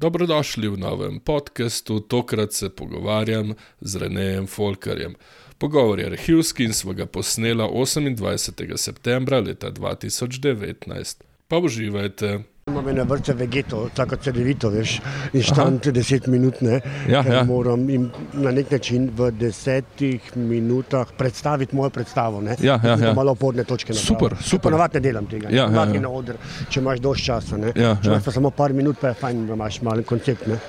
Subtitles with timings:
[0.00, 5.14] Dobrodošli v novem podkastu, tokrat se pogovarjam z Renejem Folkerjem.
[5.58, 8.76] Pogovor je arhivski in smo ga posnela 28.
[8.76, 11.22] septembra leta 2019.
[11.48, 12.40] Pa uživajte!
[12.70, 14.92] Imam ene vrste vegeto, tako cedevito, veš,
[15.32, 16.80] in štant deset minut, ne.
[17.08, 17.42] Ja, ja.
[17.44, 22.54] Moram jim na nek način v desetih minutah predstaviti mojo predstavo, ne.
[22.62, 23.14] Ja, ja, ja.
[23.14, 24.06] Malo opodne točke napravim.
[24.06, 24.70] Super, super.
[24.70, 25.48] Ponavadi ne delam tega.
[25.50, 26.00] Ja, ja, ja.
[26.00, 26.38] na oder,
[26.70, 27.72] če imaš dovolj časa, ne.
[27.74, 28.14] Ja, če ja.
[28.14, 30.60] imaš pa samo par minut, pa je fajn, da imaš malen koncept, ne.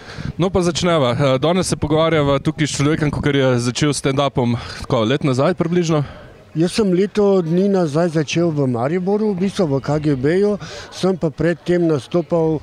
[0.41, 1.13] No, pa začneva.
[1.13, 5.53] Eh, Danes se pogovarjava tukaj s človekom, ki je začel s stand-upom tako let nazaj,
[5.53, 6.01] približno.
[6.51, 10.59] Jaz sem leto dni nazaj začel v Mariboru, v bistvu v KGB-ju,
[10.91, 12.59] sem pa predtem nastopal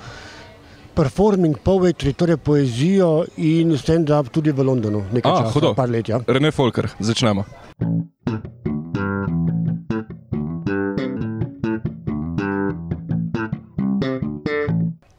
[0.92, 5.09] performing poetry, torej poezijo in stand-up tudi v Londonu.
[5.09, 5.73] Nekaj A, časa, hudo.
[5.73, 6.20] par let, ja.
[6.20, 7.48] Rene Folker, začnemo.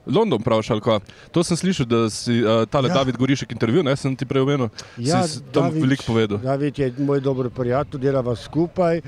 [0.09, 0.99] London, praviš, ali kaj?
[1.31, 2.99] To sem slišal, da si uh, tale ja.
[2.99, 4.69] David Gorišek intervju, ne sem ti prej omenil.
[4.97, 6.41] Ja, si tam veliko povedal.
[6.43, 9.01] David je moj dober prijatelj, delava skupaj.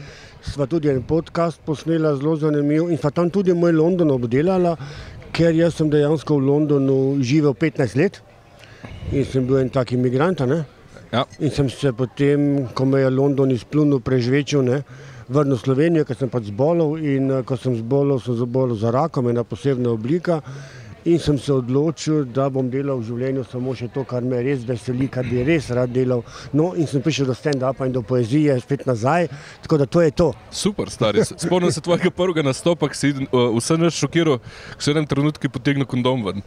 [0.45, 4.75] Sva tudi en podcast posnela, zelo zanimiv in sva tam tudi moj London obdelala,
[5.35, 8.21] ker jaz sem dejansko v Londonu živel 15 let
[9.11, 10.41] in sem bil en tak imigrant.
[11.11, 11.25] Ja.
[11.39, 14.83] In sem se potem, ko me je London izplunil, prežvečil, ne,
[15.27, 16.95] vrnil v Slovenijo, ker sem pač zbolel.
[17.03, 20.41] In eh, ko sem zbolel, sem zbolel za rakom, ena posebna oblika.
[21.05, 24.61] In sem se odločil, da bom delal v življenju samo še to, kar me res
[24.67, 26.21] veseli, kar bi res rad delal.
[26.53, 29.25] No, in sem prišel do stand-upa in do poezije, spet nazaj.
[29.65, 30.29] Tako da to je to.
[30.53, 31.25] Super, stari.
[31.25, 34.37] Spomnim se tvojega prvega nastopa, ki si uh, vse nas šokiral,
[34.75, 36.45] ko si v enem trenutku potegnil kondom ven.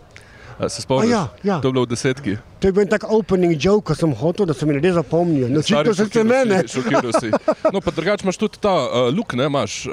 [0.68, 1.10] Se spomniš?
[1.10, 1.60] Ja, ja.
[1.60, 2.36] To je bilo v desetki.
[2.60, 5.48] To je bil tak opening joke, ko sem hotel, da se mi ljudje zapomnijo.
[5.48, 6.62] No, očitno se šokiral mene.
[6.68, 7.30] Šokiral si.
[7.72, 9.92] No, pa drugače imaš tudi ta uh, luk, ne, imaš uh,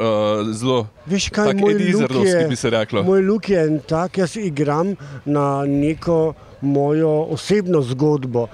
[0.53, 0.87] zelo.
[1.05, 3.03] Veš kaj, moj luk je, bi se reklo.
[3.03, 4.95] moj luk je en tak, jaz igram
[5.25, 8.47] na neko mojo osebno zgodbo.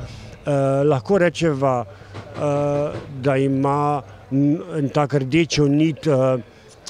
[0.48, 4.02] Eh, lahko rečeva, eh, da ima
[4.78, 6.08] en tak rdečo nit.
[6.08, 6.38] Eh,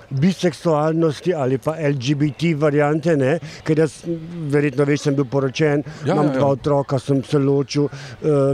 [0.09, 3.37] biseksualnosti ali pa LGBT variante, ne?
[3.63, 3.99] ker jaz
[4.51, 6.37] verjetno veš, sem bil poročen, Ja, imam ja, ja.
[6.39, 7.87] dva otroka, sem se ločil,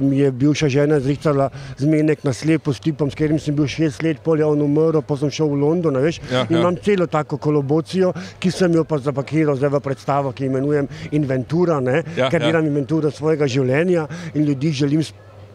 [0.01, 4.03] mi je bivša žena zrihtala zmenek na slepo s tipom, s katerim sem bil šest
[4.03, 6.61] let, pol je on umrl, pa sem šel v London, veš, Ja, in ja.
[6.61, 11.79] imam celo tako kolobocijo, ki sem jo pa zapakiral zdaj v predstavo, ki imenujem Inventura,
[11.83, 12.47] ne, Ja, ker ja.
[12.51, 15.03] delam inventuro svojega življenja in ljudi želim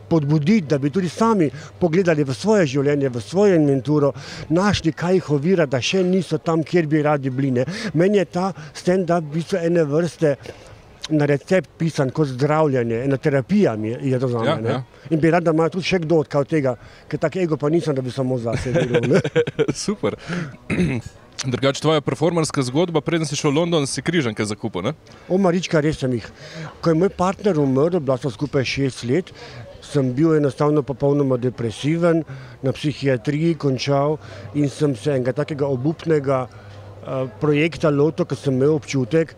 [0.09, 4.13] podbuditi, da bi tudi sami pogledali v svoje življenje, v svojo inventuro,
[4.49, 7.51] našli, kaj jih ovira, da še niso tam, kjer bi radi bili.
[7.51, 7.65] ne.
[7.95, 10.37] Meni je ta stand-up v bistvu ene vrste
[11.11, 14.47] na recept pisan kot zdravljenje, ena terapija mi je, je to za me.
[14.47, 14.83] Ja, ja.
[15.11, 16.75] In bi rad, da ima tudi še kdo od tega,
[17.09, 19.21] ker tako ego pa nisem, da bi samo zase delal.
[19.87, 20.19] Super.
[21.47, 24.93] Drugače, tvoja performerska zgodba, preden si šel v London, si križanke zakupil, ne?
[25.31, 26.27] O Marička, res sem jih.
[26.83, 29.31] Ko je moj partner umrl, bila sva skupaj šest let,
[29.85, 32.25] sem bil enostavno popolnoma depresiven,
[32.63, 34.19] na psihiatriji končal
[34.55, 39.37] in sem se enega takega obupnega uh, projekta lotil, ker sem imel občutek,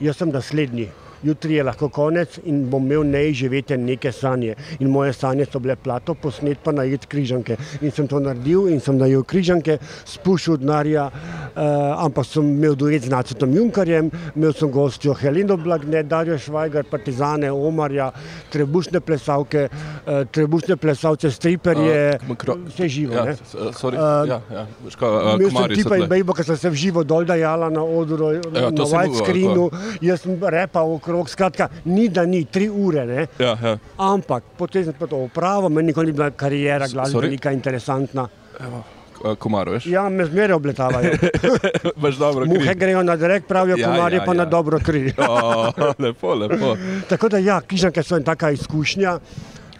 [0.00, 0.90] jaz sem naslednji.
[1.22, 4.56] Jutri je lahko konec in bom imel neizživete neke sanje.
[4.80, 7.56] In moje sanje so bile plato, posnet pa najet križanke.
[7.80, 9.78] In sem to naredil in sem najel križanke,
[10.08, 16.02] spuščal denarja, uh, ampak sem imel duet z Nacetom Junkarjem, imel sem gostjo Heleno Blagne,
[16.02, 18.10] Darjo Švajgar, Partizane, Omarja,
[18.50, 23.14] trebušne plesalke, uh, trebušne plesalce, striperje, makro- vse živo.
[23.14, 23.36] Ja, ne.
[23.38, 23.94] uh, sorry.
[24.00, 24.66] Uh, ja, ja.
[24.86, 27.70] Veš kaj, uh, Imel sem tipa in bejbo, ki sem se v živo dol dajala
[27.70, 29.70] na odru, Ja, na sem bil, widescreenu,
[30.02, 33.26] jaz sem repal okrog, skratka, ni da ni, tri ure, ne.
[33.38, 33.76] Ja, ja.
[33.98, 38.28] Ampak potem sem to opravil, meni nikoli ni bila karijera glasbenika interesantna.
[38.60, 39.86] Uh, Komar, veš?
[39.86, 41.12] Ja, me zmeraj obletavajo.
[42.02, 42.44] Baš dobro.
[42.44, 42.58] kri.
[42.58, 44.48] Muhe grejo na direkt, pravijo, Ja, komarje ja, pa na ja.
[44.50, 45.14] dobro kri.
[45.18, 45.72] O,
[46.04, 46.76] lepo, lepo.
[47.10, 49.18] Tako da ja, križanke so en taka izkušnja.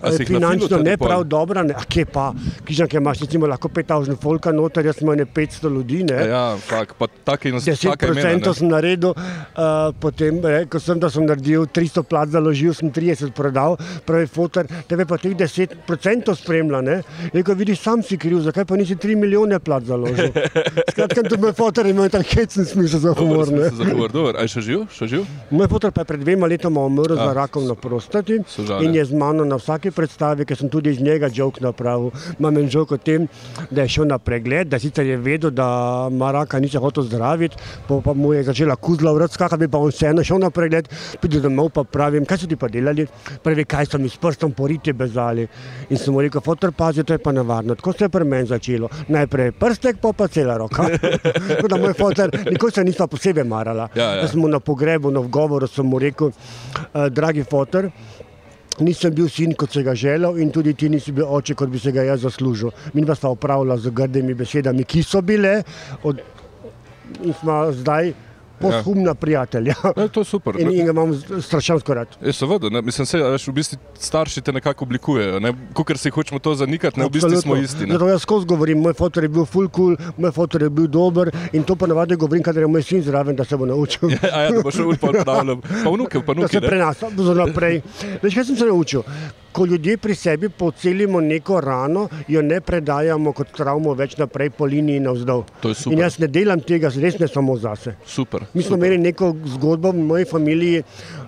[0.02, 2.32] Eh, Finančno ne prav dobra, ne, a kje pa,
[2.64, 6.18] križanke imaš recimo lahko 5000 folka noter, jaz imam ne 500 ljudi, ne.
[6.28, 11.66] Ja, fak, pa taki nas 10% sem naredil, uh, potem rekel sem, da sem naredil
[11.66, 13.76] 300 plat, založil sem 30 prodal,
[14.06, 16.82] pravi fotor, tebe pa teh 10% spremlja.
[16.82, 16.98] Ne?
[17.34, 20.32] Rekel, vidiš, sam si kriv, zakaj pa nisi 3 milijone plat založil.
[20.90, 23.52] Skratka, tudi moj fotor ima tak hecen smisel za humor.
[23.52, 23.70] Ne?
[23.70, 24.34] Za humor, dobro.
[24.38, 24.84] A je še živ?
[24.90, 25.30] Še živ?
[25.54, 28.40] Moj fotor pa je pred dvema letoma umrl za rakom na prostati
[28.82, 32.10] in je z mano na vsaki predstavi, ker sem tudi iz njega žog napravil.
[32.38, 33.28] Imam en žog o tem,
[33.70, 37.56] da je šel na pregled, da sicer je vedel, da Maraka ni se hotel zdraviti,
[37.88, 40.88] pa, pa mu je začela kuzla vrat skakati, pa on vseeno šel na pregled,
[41.20, 43.06] pride domov pa pravim, kaj so ti pa delali,
[43.42, 45.46] pravi, kaj so mi s prstom poriti bezali.
[45.90, 47.74] In sem mu rekel, fotor pazi, to je pa nevarno.
[47.74, 48.88] Tako se je pri meni začelo.
[49.08, 50.88] Najprej prstek, pa pa cela roka.
[51.48, 53.88] Tako da moj fotor, nikoli se nisva posebej marala.
[53.94, 54.22] Ja, ja.
[54.22, 57.90] Jaz sem mu na pogrebu, na vgovoru sem mu rekel, uh, dragi fotor,
[58.80, 61.78] nisem bil sin, kot se ga želel, in tudi ti nisi bil oče, kot bi
[61.78, 62.70] se ga jaz zaslužil.
[62.94, 65.62] Mi pa sta upravila z grdimi besedami, ki so bile,
[66.02, 66.20] od,
[67.22, 68.12] in smo zdaj
[68.62, 69.74] posthumna prijatelja.
[69.96, 70.56] Ja, to je super.
[70.60, 72.16] In, in ga imam strašansko rad.
[72.22, 75.40] Je, seveda, ne, mislim, se, veš, v bistvu starši te nekako oblikujejo.
[75.40, 75.52] Ne?
[75.74, 77.86] Kukor si hočemo to zanikati, ne, v bistvu smo isti.
[77.86, 77.98] Ne?
[77.98, 81.30] Zato jaz skozi govorim, moj fotor je bil full cool, moj fotor je bil dober
[81.52, 84.08] in to pa navadi govorim, kadar je moj sin zraven, da se bo naučil.
[84.32, 85.60] A ja, da bo še ur ponavljal.
[85.60, 86.66] Pa vnuke, pa da se vnuke.
[86.68, 87.82] prenaša za naprej.
[88.22, 89.02] Veš, kaj sem se naučil?
[89.52, 94.64] Ko ljudje pri sebi pocelimo neko rano, jo ne predajamo kot travmo več naprej po
[94.64, 95.42] liniji navzdol.
[95.64, 95.92] Super.
[95.92, 97.92] In jaz ne delam tega res ne samo zase.
[98.06, 98.46] Super.
[98.54, 100.82] Mi smo imeli neko zgodbo v moji familiji,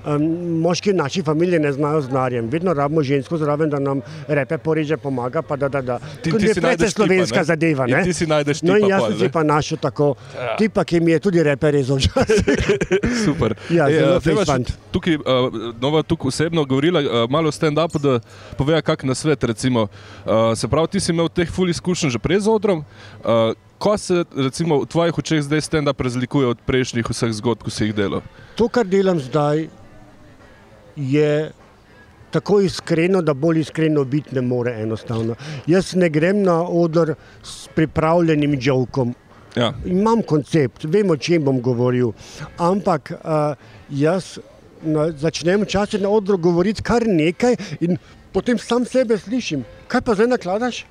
[0.06, 0.24] um,
[0.60, 2.48] moški v naši familiji ne znajo z narjem.
[2.48, 5.42] Vedno rabimo žensko zraven, da nam repe poreže, pomaga.
[5.42, 5.98] Pa da, da, da.
[6.22, 7.44] Ti- Kot ti si najdeš tipa, slovenska ne?
[7.44, 7.84] zadeva.
[7.84, 8.04] In Ne?
[8.04, 10.14] ti si najdeš No, in tipa jaz sem si pa našel tako,
[10.58, 11.98] tipa, ki mi je tudi repe rezal.
[13.24, 13.54] Super.
[13.70, 14.72] Ja, Ej, zelo še fant.
[14.90, 18.13] Tukaj, uh, nova tukaj osebno govorila, uh, malo stand-up, da
[18.58, 19.44] pove, kak na svet.
[19.44, 22.84] Recimo, uh, se pravi, ti si imel teh ful izkušenj že pred odrom.
[23.24, 27.70] Uh, Ko se recimo, v tvojih očeh zdaj stand-up razlikuje od prejšnjih vseh zgodb, ko
[27.74, 28.22] si jih delal?
[28.56, 29.66] To, kar delam zdaj,
[30.96, 31.52] je
[32.30, 35.34] tako iskreno, da bolj iskreno biti ne more enostavno.
[35.66, 39.14] Jaz ne grem na oder s pripravljenim žovkom.
[39.56, 39.74] Ja.
[39.86, 42.10] Imam koncept, vem, o čem bom govoril,
[42.58, 43.54] ampak uh,
[43.90, 44.38] jaz
[44.84, 47.98] na, začnem včasih na odru govoriti kar nekaj in
[48.32, 49.64] potem sam sebe slišim.
[49.88, 50.84] Kaj pa zdaj nakladaš?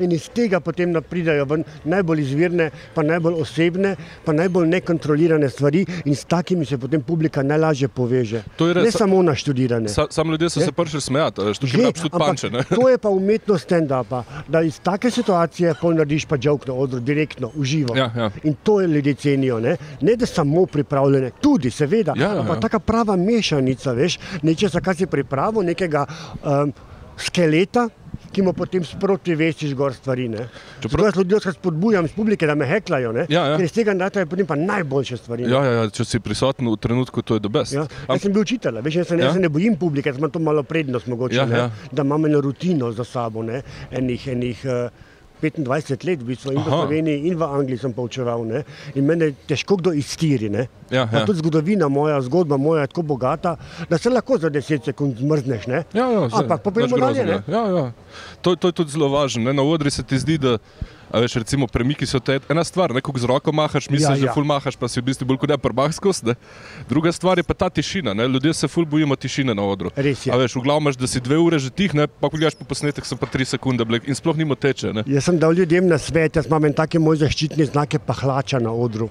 [0.00, 5.86] In iz tega potem pridejo ven najbolj izvirne, pa najbolj osebne, pa najbolj nekontrolirane stvari,
[6.04, 8.42] in s takimi se potem publika najlažje poveže.
[8.58, 9.88] Res- ne samo naštudirane.
[9.88, 10.66] Sa, sam ljudje so Je?
[10.66, 11.48] se prišli smejati, je
[11.88, 12.50] absolut ampak panče.
[12.76, 17.00] To je pa umetnost stand-upa, da iz take situacije pol narediš pa žog na odru,
[17.00, 17.96] direktno, uživo.
[17.96, 18.30] Ja, ja.
[18.42, 19.60] In to je ljudje cenijo.
[19.60, 22.60] Ne, ne da samo pripravljene, tudi seveda, Ja, ja, ampak ja.
[22.60, 26.06] taka prava mešanica, veš, nečesa, kar si pripravil, nekega
[26.44, 26.72] um,
[27.18, 27.88] skeleta.
[28.32, 30.28] Ki mu potem sproti vesiš gor stvari.
[30.28, 30.48] ne.
[30.80, 33.26] Čeprav- jaz ljudi spodbujam z publike, da me heklajo, ne?
[33.28, 33.56] Ja, ja.
[33.56, 35.42] ker iz tega nastajajo potem pa najboljše stvari.
[35.42, 35.50] ne.
[35.50, 37.72] Ja, ja, ja, če si prisoten v trenutku, to je the best.
[37.72, 37.82] Ja.
[37.82, 39.26] Am- Jaz sem bil učitelj, veš, jaz, se ne, Ja.
[39.26, 41.70] jaz se ne bojim publike, jaz imam to malo prednost, mogoče, Ja, ne, ja.
[41.92, 44.90] da imam eno rutino za sabo, ne, enih, enih uh,
[45.42, 46.68] 25 let, v bistvu, in v.
[46.68, 48.44] Sloveniji, in v Angliji sem poučeval.
[48.46, 48.62] Ne,
[48.94, 50.48] in mene težko kdo iztiri.
[50.52, 50.68] Ne.
[50.90, 51.26] Ja, Pa ja.
[51.26, 53.56] Tudi zgodovina moja, zgodba moja je tako bogata,
[53.90, 55.66] da se lahko za 10 sekund zmrzneš.
[55.66, 55.84] Ne.
[55.92, 57.42] Ja, ja, Ampak nič poprijemo dalje.
[57.48, 57.92] Ja, ja.
[58.40, 59.42] To, to je tudi zelo važno.
[59.44, 59.52] Ne?
[59.52, 60.58] Na odri se ti zdi, da
[61.20, 64.34] veš, recimo, premiki so te ena stvar, nekako z roko mahaš, misliš, Ja, ja, da
[64.34, 66.26] ful mahaš, pa si v bistvu bolj kot ne prbah skozi.
[66.26, 66.34] ne.
[66.88, 68.14] Druga stvar je pa ta tišina.
[68.14, 68.28] Ne?
[68.28, 69.90] Ljudje se ful bojimo tišine na odru.
[69.96, 70.32] Res je.
[70.32, 72.06] A veš, v glavu imaš, da si dve ure že tih, ne?
[72.06, 74.92] pa pogledaš po posnetek, so pa tri sekunde bile in sploh nimo teče.
[74.92, 75.04] Ne?
[75.06, 78.72] Jaz sem dal ljudem na svet, jaz imam take moj zaščitni znak, je pahlača na
[78.72, 79.10] odru.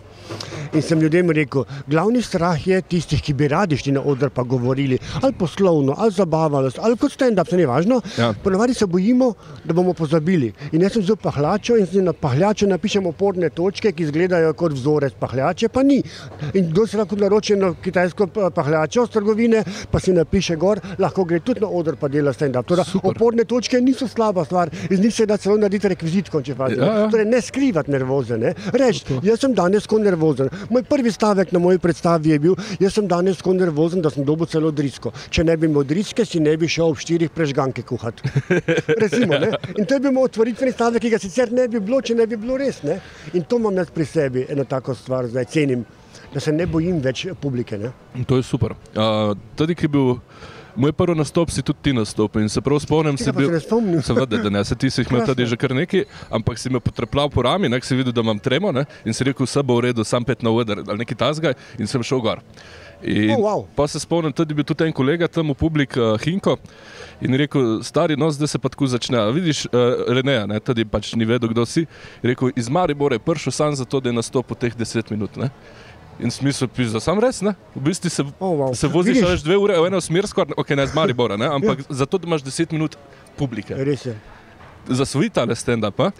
[0.74, 4.44] In sem ljudem rekel, glavni strah je tistih, ki bi radi šli na oder pa
[4.44, 8.02] govorili, ali poslovno, ali zabavali, ali kot stand-up, se ni važno.
[8.18, 8.32] Ja.
[8.44, 9.34] Ponavadi se bojimo,
[9.66, 10.54] da bomo pozabili.
[10.72, 14.74] In jaz sem vzel pahlačo in si na pahljačo napišem oporne točke, ki izgledajo kot
[14.74, 16.02] vzorec pahljače, pa ni.
[16.54, 20.80] In kdo se lahko naroči na kitajsko pa- pahljačo z trgovine, pa si napiše gor,
[21.00, 22.66] lahko gre tudi na oder pa dela stand-up.
[22.68, 26.70] Torej, oporne točke niso slaba stvar, iz njih se da celo narediti rekvizitko, če pa
[26.72, 27.08] Ja, ja.
[27.12, 28.38] Torej, ne skrivati nervoze.
[28.38, 28.54] Ne?
[28.74, 30.48] Reč, jaz sem danes tako nervozen.
[30.70, 34.24] Moj prvi stavek na moji predstavi je bil, jaz sem danes tako nervozen, da sem
[34.24, 35.12] dobil celo drisko.
[35.30, 38.24] Če ne bi imel driske, si ne bi šel ob štirih prežganke kuhati.
[39.04, 39.52] Recimo, ne?
[39.76, 42.28] In to je bil moj otvoritveni stavek, ki ga sicer ne bi bilo, če ne
[42.28, 42.82] bi bilo res.
[42.84, 43.00] Ne?
[43.34, 45.86] In to imam jaz pri sebi, eno tako stvar, zdaj cenim,
[46.34, 47.78] da se ne bojim več publike.
[47.78, 47.92] Ne?
[48.28, 48.76] To je super.
[48.96, 50.14] Uh, tudi, ki je bil
[50.76, 53.60] moj prvi nastop, si tudi ti nastopil in se prav spomnim, Tega se bil.
[53.60, 54.02] spomnim.
[54.02, 56.80] Seveda, da ne, se ti si jih imel tudi že kar nekaj, ampak si me
[56.80, 59.76] potrepljal po rami, nek si videl, da imam tremo ne, in si rekel, vse bo
[59.80, 62.40] v redu, sam pet na oder ali neki tasgaj in sem šel gor.
[63.04, 63.66] In Oh, wow.
[63.76, 66.58] Pa se spomnim, tudi je bil tudi en kolega tam v publiki, uh, Hinko,
[67.22, 69.18] in je rekel, stari nos, zdaj se pa tako začne.
[69.34, 71.88] Vidiš, uh, Reneja, ne, tudi pač ni vedel, kdo si.
[72.22, 75.34] Je rekel, iz Maribora je prišel sam zato, da je nastopil teh 10 minut.
[75.36, 75.50] Ne.
[76.22, 77.56] In smisel pisa, sam res, ne?
[77.74, 78.76] V bistvu se, Oh, wow.
[78.78, 81.82] se voziš več dve ure v eno smer, skoraj, ok, ne z Maribora, ne, ampak
[81.82, 82.06] ja.
[82.06, 82.98] zato, da imaš 10 minut
[83.38, 83.74] publike.
[83.74, 84.14] Res je.
[84.86, 86.12] Zasvoji tale stand-up, a?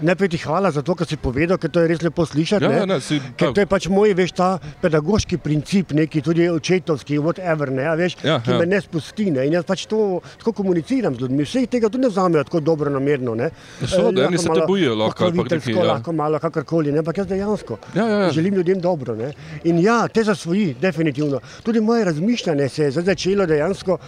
[0.00, 2.60] Najprej ti hvala za to, kar si povedal, ker to je res lepo slišati.
[2.62, 2.86] Ja, ne.
[2.86, 4.48] ne, si- ker to je pač moj, veš, ta
[4.80, 8.58] pedagoški princip, neki tudi očetovski, whatever, ne, a veš, Ja, ki ja.
[8.58, 9.30] me ne spusti.
[9.30, 9.46] Ne.
[9.46, 10.00] In jaz pač to
[10.36, 11.42] tako komuniciram z ljudmi.
[11.42, 13.34] Vse tega tudi ne vzamejo tako dobro namerno.
[13.34, 13.50] Ne.
[13.82, 15.84] seveda, Eh, eni se te bojijo lahko nekaj, ja.
[15.86, 18.30] lahko malo kakorkoli, ne, ampak jaz dejansko Ja, ja, ja.
[18.30, 19.14] želim ljudem dobro.
[19.14, 19.32] Ne.
[19.64, 21.40] In ja, te zasvoji, definitivno.
[21.62, 23.98] Tudi moje razmišljanje se je začelo dejansko.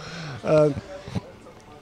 [0.43, 0.94] Uh,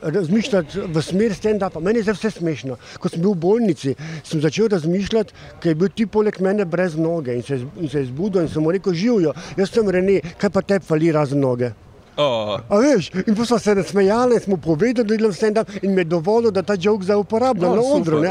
[0.03, 1.79] razmišljati v smer stand-upa.
[1.79, 2.77] Meni je vse smešno.
[2.99, 6.97] Ko sem bil v bolnici, sem začel razmišljati, ker je bil ti poleg mene brez
[6.99, 10.19] noge in se, in se je zbudil in sem mu rekel: živijo, jaz sem Rene,
[10.37, 11.73] kaj pa te fali razen noge.
[12.15, 16.01] Oh, A veš, in pa smo se nasmejali, smo povedali, da delam stand-up in me
[16.01, 18.21] je dovolil, da ta jok zdaj uporabljam O, na odru.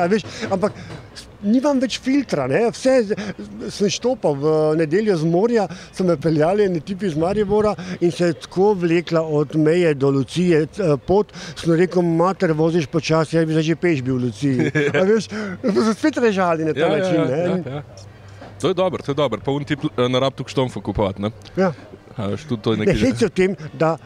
[0.50, 0.72] Ampak
[1.42, 2.64] nimam več filtra, ne?
[2.72, 3.16] vse
[3.72, 8.30] sem štopal v nedeljo z morja, so me peljali eni tipi iz Maribora in se
[8.30, 13.48] je tako vlekla od meje do Lucije eh, pot, sem rekel, mater, voziš počasi, jaz
[13.48, 14.70] bi zdaj že peš bil v Luciji.
[14.92, 15.28] A veš,
[15.62, 17.20] so spet režali na ta ja, ja, način.
[17.20, 18.10] ja, ne, ja, ja.
[18.62, 19.40] To je dobro, to je dobro.
[19.44, 21.22] Pa un ti pl- na rab tu štomfo kupovati,
[21.56, 21.72] ja.
[22.16, 23.96] Hec je v tem, da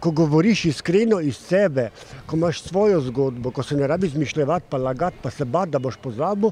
[0.00, 1.90] ko govoriš iskreno iz sebe,
[2.26, 5.78] ko imaš svojo zgodbo, ko se ne rabi izmišljati, pa lagati, pa se bati, da
[5.78, 6.50] boš pozabil,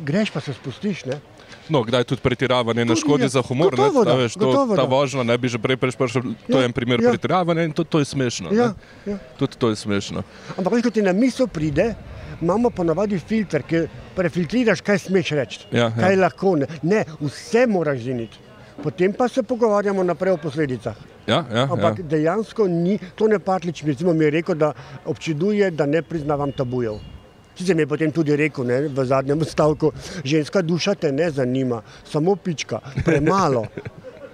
[0.00, 1.04] greš pa se spustiš.
[1.04, 1.20] Ne?
[1.68, 3.28] No, kdaj tudi pretiravanje Tudi škodi je.
[3.30, 4.04] za humor, Gotovo ne?
[4.04, 4.88] da, Ta, veš, to, gotovo ta da.
[4.88, 7.10] vožnja ne bi že prej prišel, to Ja, je en primer ja.
[7.10, 8.52] pretiravanja in to, to je smešno.
[8.52, 8.74] Ja,
[9.06, 9.12] ne.
[9.12, 9.18] ja.
[9.36, 10.22] Tudi to je smešno.
[10.56, 11.94] Ampak, veš, ko ti na misel pride,
[12.40, 15.90] imamo ponavadi filter, ki prefiltriraš, kaj smeš reči, Ja, ja.
[15.92, 16.66] kaj lahko ne.
[16.82, 18.38] Ne, vse moraš ziniti.
[18.82, 20.96] Potem pa se pogovarjamo naprej o posledicah.
[21.26, 22.04] Ja, ja, Ampak ja.
[22.04, 24.72] dejansko ni, to ne Patlič mi, mi je rekel, da
[25.04, 26.96] občuduje, da ne priznavam tabujev.
[27.56, 29.92] Sicer mi je potem tudi rekel ne, v zadnjem stavku,
[30.24, 33.66] ženska duša te ne zanima, samo pička, premalo.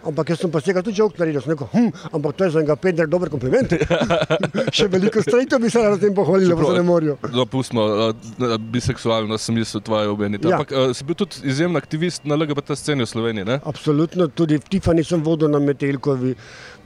[0.06, 2.60] Ampak jaz sem pa vsega tudi žog naredil, sem rekel, hm, ampak to je za
[2.62, 3.74] enega Pedra dober kompliment.
[4.76, 7.16] Še veliko strejto bi se rad s tem pohvalil, pa se ne morajo.
[7.34, 10.46] Dopustimo, uh, biseksualnost sem mislil tvoje obenite.
[10.48, 10.60] Ja.
[10.60, 13.58] Ampak uh, si bil tudi izjemen aktivist na LGBT sceni v Sloveniji, ne?
[13.66, 16.36] Absolutno, tudi v Tifani sem vodil na Metelkovi,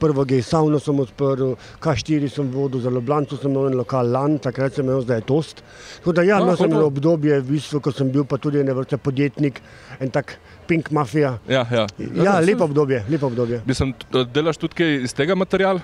[0.01, 4.39] prvo gej savno sem odprl, K4 sem vodil, za Ljubljano sem imel en lokal LAN,
[4.41, 5.61] takrat sem imel zdaj tost.
[5.99, 8.61] Tako da ja, A, imel sem eno obdobje, v bistvu, ko sem bil pa tudi
[8.63, 9.61] ene vrste podjetnik,
[10.01, 10.37] en tak
[10.71, 11.33] pink mafija.
[11.51, 11.85] Ja, ja.
[12.23, 13.61] Ja, lepo obdobje, lepo obdobje.
[13.67, 15.81] Mislim, t- delaš tudi kaj iz tega materiala?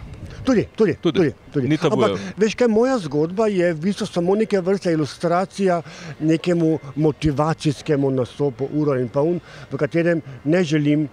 [0.47, 1.19] Tudi, tudi, Tudi.
[1.19, 1.33] tudi.
[1.67, 1.79] tudi.
[1.91, 5.81] Ampak, veš, kaj moja zgodba je v bistvu samo neke vrste ilustracija
[6.19, 11.09] nekemu motivacijskemu nastopu, uro in pol, v katerem ne želim eh,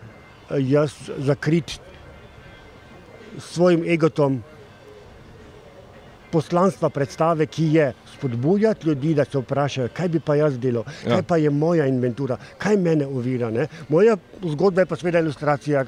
[0.71, 1.81] jaz zakriti
[3.39, 4.39] svojim egotom
[6.31, 11.15] poslanstva predstave, ki je spodbujati ljudi, da se vprašajo, kaj bi pa jaz delal, Ja.
[11.17, 13.51] kaj pa je moja inventura, kaj mene ovira.
[13.51, 13.67] Ne?
[13.89, 15.85] Moja zgodba je pa seveda ilustracija.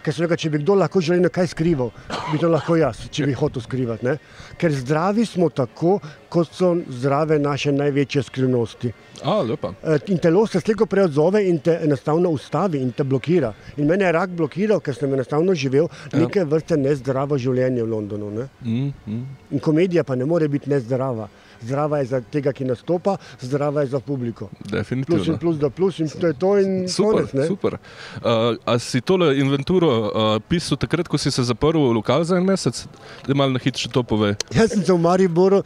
[0.00, 1.90] Ker sem rekel, če bi kdo lahko želel kaj skrival,
[2.32, 4.06] bi to lahko jaz, če bi hotel skrivati.
[4.06, 4.14] Ne?
[4.56, 5.98] Ker zdravi smo tako,
[6.32, 8.94] kot so zdrave naše največje skrivnosti.
[9.28, 9.74] A, lepa.
[9.84, 13.52] Eh, In telo se slejko prej odzove in te enostavno ustavi in te blokira.
[13.76, 18.30] In mene je rak blokiral, ker sem enostavno živel neke vrste nezdravo življenje v Londonu.
[18.30, 18.48] Ne?
[18.64, 19.20] Mm, mm.
[19.50, 21.28] In komedija pa ne more biti nezdrava.
[21.60, 24.48] Zdrava je za tega, ki nastopa, zdrava je za publiko.
[24.48, 25.24] Plus Definitivno.
[25.32, 27.32] in plus, da plus in to je to in Super, konec.
[27.32, 27.46] ne.
[27.46, 27.72] super.
[27.74, 32.36] Uh, a si tole inventuro uh, pisal takrat, ko si se zaprl v lokal za
[32.36, 32.86] en mesec?
[33.28, 34.36] Da malo na hitro to pove.
[34.54, 35.62] Jaz sem se v Mariboru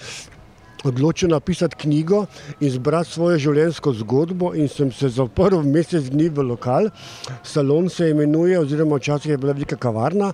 [0.84, 2.26] odločil napisati knjigo
[2.60, 6.90] in zbrati svojo življenjsko zgodbo in sem se zaprl mesec dni v lokal.
[7.42, 10.32] Salon se imenuje, oziroma včasih je bila velika kavarna.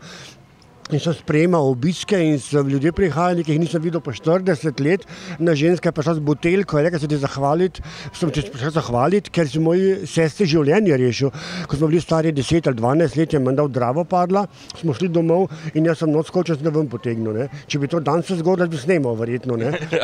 [0.91, 5.05] In sem sprejemal obiske in so ljudje prihajali, ki jih nisem videl po 40 let.
[5.39, 7.85] Na ženska je prišla z buteljko, je rekla, se ti zahvaliti.
[8.13, 11.31] Sem ti prišel zahvaliti, ker si moji sestri življenje rešil.
[11.71, 14.43] Ko smo bili stari 10 ali 12 let, je menda v Dravo padla,
[14.81, 17.39] smo šli domov in jaz sem noč skočil, sem ven potegnil.
[17.39, 17.47] Ne.
[17.71, 19.61] Če bi to danes zgodilo, bi snemal, verjetno.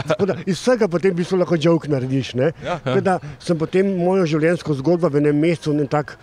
[0.06, 2.34] Tako Da, iz vsega potem bi se lahko žovk narediš.
[2.38, 2.52] ne.
[2.62, 2.80] Ja, ja.
[2.86, 6.14] Tako Da sem potem mojo življenjsko zgodbo v enem mesecu in tak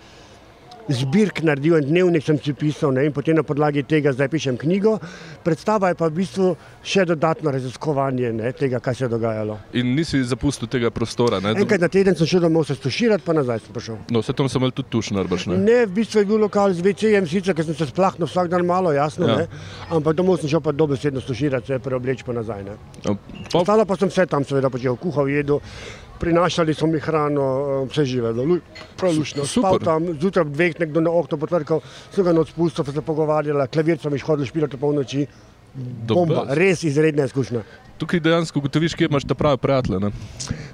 [0.90, 4.58] zbirk naredil, en dnevnik sem si pisal ne, in potem na podlagi tega zdaj pišem
[4.60, 4.98] knjigo.
[5.44, 6.50] Predstava je pa v bistvu
[6.84, 9.58] še dodatno raziskovanje ne, tega, kaj se je dogajalo.
[9.80, 11.40] In nisi zapustil tega prostora.
[11.44, 11.56] Ne?
[11.64, 14.02] Enkrat na teden sem šel domov se stuširati, pa nazaj sem prišel.
[14.12, 15.48] No, vse tam sem imel tudi tuš narbaš.
[15.52, 15.58] Ne?
[15.64, 18.66] Ne, v bistvu je bil lokal z VC-jem, sicer ker sem se splahno vsak dan
[18.68, 19.46] malo, jasno, Ja.
[19.46, 19.48] ja.
[19.90, 22.64] ampak domov sem šel pa dobesedno stuširati, se preobleč pa nazaj.
[22.68, 22.76] Ne.
[23.06, 23.16] No,
[23.52, 25.62] pa, Ostalo pa sem vse tam seveda počel, kuhal, jedel.
[26.24, 27.44] Prinašali so mi hrano,
[27.84, 28.62] eh, vse živelo, Luj,
[28.98, 29.46] prav lušno.
[29.46, 29.70] Super.
[29.70, 31.82] Spal tam, zjutraj dveh nekdo na okno potrkal,
[32.16, 35.28] sem ga pa se pogovarjala, klavir sem jih hodil špilati po noči.
[36.08, 37.64] Bomba, res izredna izkušnja.
[37.98, 40.00] tukaj dejansko ugotoviš, kje imaš te prave prijatelje.
[40.00, 40.12] Ne?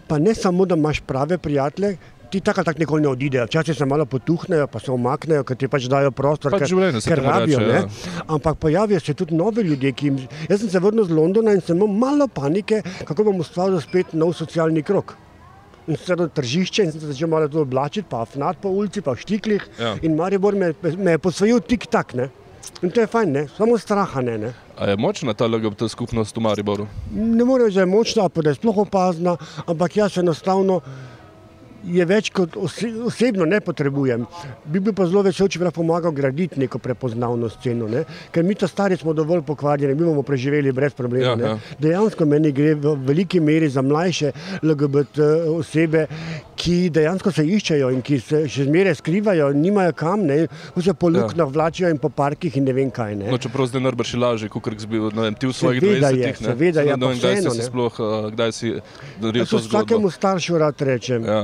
[0.07, 1.97] Pa ne samo, da imaš prave prijatelje,
[2.31, 3.45] ti tako ali tako nikoli ne odidejo.
[3.45, 7.23] Včasih se malo potuhnejo, pa se umaknejo, ker ti pač dajo prostor, Pač ker, ker
[7.23, 7.59] rabijo.
[7.59, 7.79] reče, ne.
[7.79, 8.25] ja.
[8.27, 9.91] Ampak pojavijo se tudi nove ljudje.
[9.91, 10.19] ki Jim...
[10.49, 14.13] Jaz sem se vrnil z Londona in sem imel malo panike, kako bom ustvaril spet
[14.13, 15.15] nov socialni krok.
[15.89, 19.15] In do tržišče in sem se začel malo to oblačiti, pa fnat po ulici, pa
[19.17, 19.65] v štiklih.
[19.79, 19.95] Ja.
[20.05, 22.13] In Maribor me, me je posvojil tik-tak.
[22.13, 22.29] ne.
[22.81, 23.47] In to je fajn, ne?
[23.57, 24.37] samo straha ne.
[24.37, 24.53] ne.
[24.77, 26.87] A je močna ta LGBT skupnost v Mariboru?
[27.11, 29.35] Ne morem reči, da je močna, pa da je sploh opazna,
[29.67, 30.79] ampak jaz enostavno
[31.83, 34.25] je več kot ose, osebno ne potrebujem.
[34.65, 38.03] Bi bil pa zelo vesel, če bi lahko pomagal graditi neko prepoznavno sceno, ne?
[38.31, 41.25] ker mi ta stari smo dovolj pokvarjeni, mi bomo preživeli brez problema.
[41.25, 41.43] Ja, ne.
[41.43, 41.75] ja.
[41.79, 44.31] Dejansko meni gre v veliki meri za mlajše
[44.63, 45.19] LGBT
[45.55, 46.05] osebe,
[46.59, 50.41] ki dejansko se iščejo in ki se še zmeraj skrivajo, nimajo kam, ne,
[50.75, 53.15] ko se po luknjah vlačijo in po parkih in ne vem kaj.
[53.15, 53.31] Ne.
[53.31, 56.19] No, čeprav zdaj najbrž lažje, kot si bil ne vem, ti v svojih Seveda je,
[56.19, 56.41] 20-ih.
[56.41, 56.47] ne.
[56.51, 58.73] seveda vem, ampak kdaj si sploh, uh, kdaj si
[59.21, 59.71] naredil Jaz to zgodbo.
[59.71, 61.41] vsakemu staršu rad rečem, Ja.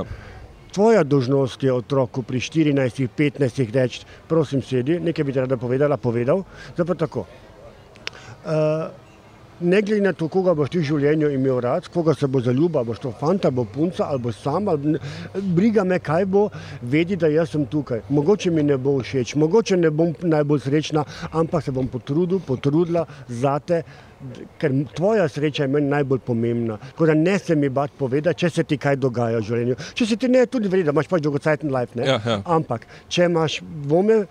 [0.76, 5.96] Tvoja dožnost je otroku pri 14, 15 reči, prosim, sedi, nekaj bi ti rada povedala,
[5.96, 6.44] povedal.
[6.76, 7.24] Zdaj pa tako.
[8.44, 9.05] Uh,
[9.60, 12.84] ne glede na to, koga boš ti v življenju imel rad, koga se bo zaljubil,
[12.88, 14.98] boš to fanta, bo punca ali bo sam, ali,
[15.56, 16.48] briga me, kaj bo,
[16.82, 18.04] vedi, da jaz sem tukaj.
[18.10, 23.06] Mogoče mi ne bo všeč, mogoče ne bom najbolj srečna, ampak se bom potrudil, potrudila
[23.28, 23.84] zate.
[24.58, 26.78] Ker tvoja sreča je meni najbolj pomembna.
[26.82, 29.76] Tako da ne se mi bati povedati, če se ti kaj dogaja v življenju.
[29.94, 32.00] Če se ti ne, tudi vredno, imaš pač dolgocajten life.
[32.00, 32.08] Ne?
[32.10, 32.40] Ja, ja.
[32.56, 34.24] Ampak, če imaš dvome,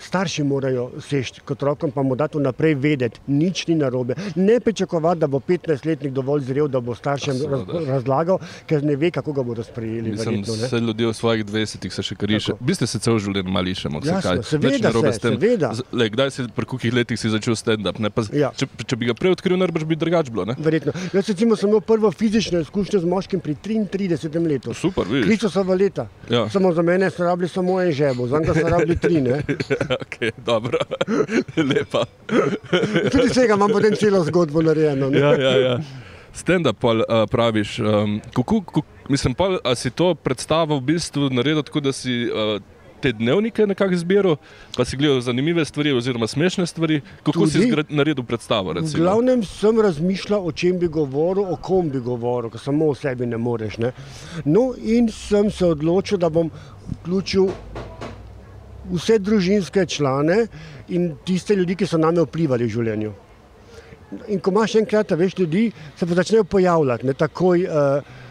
[0.00, 4.14] starši morajo seči kot otrokom, pa mu dati vnaprej vedeti, nič ni narobe.
[4.34, 9.10] Ne pričakovati, da bo 15-letnik dovolj zrel, da bo staršem raz, razlagal, ker ne ve,
[9.10, 10.10] kako ga bodo sprejeli.
[10.10, 12.52] Mislim, verjetno, vse ljudje v svojih 20-ih se še kariše.
[12.52, 12.64] Tako.
[12.68, 15.72] Vi ste se cel življenje malo išemo, seveda se, seveda.
[15.92, 17.96] Lej, kdaj si, pri kolikih letih si začel stand-up?
[18.36, 18.52] Ja.
[18.56, 20.46] Če, če bi ga prej odkril, najbrž bi drugač bilo.
[20.48, 20.56] Ne?
[20.58, 20.94] Verjetno.
[21.14, 24.74] Jaz recimo sem imel prvo fizično izkušnjo z moškim pri 33 letu.
[24.76, 25.26] Super, vidiš.
[25.30, 26.08] Kristusova leta.
[26.30, 26.46] Ja.
[26.52, 29.16] Samo za mene so rabili samo en žebo, za njega so rabili tri.
[30.02, 30.78] Okay, dobro,
[31.70, 32.04] lepa.
[33.12, 35.10] Tudi vsega imam potem celo zgodbo narejeno.
[35.10, 35.18] ne.
[35.18, 35.78] Ja, ja, ja.
[36.34, 37.78] Stand-up pol, uh, praviš.
[37.78, 42.26] Um, kako, kako, mislim, pol, a si to predstavo v bistvu naredil tako, da si
[42.26, 42.60] uh,
[43.00, 44.36] te dnevnike nekako zbiral,
[44.76, 47.00] pa si gledal zanimive stvari oziroma smešne stvari.
[47.22, 47.66] Kako si Tudi.
[47.66, 48.70] zgra- naredil predstavo?
[48.70, 49.02] V Recimo?
[49.02, 53.26] glavnem sem razmišljal, o čem bi govoril, o kom bi govoril, ker samo o sebi
[53.26, 53.78] ne moreš.
[53.78, 53.92] Ne?
[54.44, 56.50] No, in sem se odločil, da bom
[56.92, 57.48] vključil
[58.92, 60.46] vse družinske člane
[60.88, 63.14] in tiste ljudi, ki so name vplivali v življenju.
[64.30, 65.66] In ko imaš enkrat, a veš, ljudi,
[65.98, 67.66] se pa začnejo pojavljati, ne takoj.
[67.66, 68.22] Uh,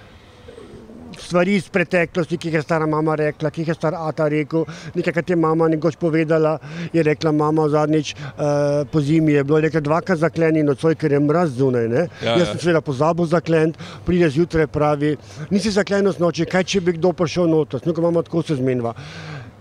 [1.15, 4.65] Stvari iz preteklosti, ki jih je stara mama rekla, ki jih je star Ata rekel,
[4.97, 6.57] nekaj, kar je mama nekoč povedala,
[6.93, 11.15] je rekla mama zadnjič uh, po zimi, je bilo je rekla dvakrat zaklenjeno nocoj, ker
[11.15, 11.87] je mraz zunaj.
[11.87, 12.03] Ne?
[12.19, 12.49] Ja, Jaz ja.
[12.49, 15.13] sem seveda pozabil zakleniti, pride zjutraj pravi,
[15.55, 18.91] nisi zaklenil noči, kaj če bi kdo prišel noter, snoko mama tako se zmenjava.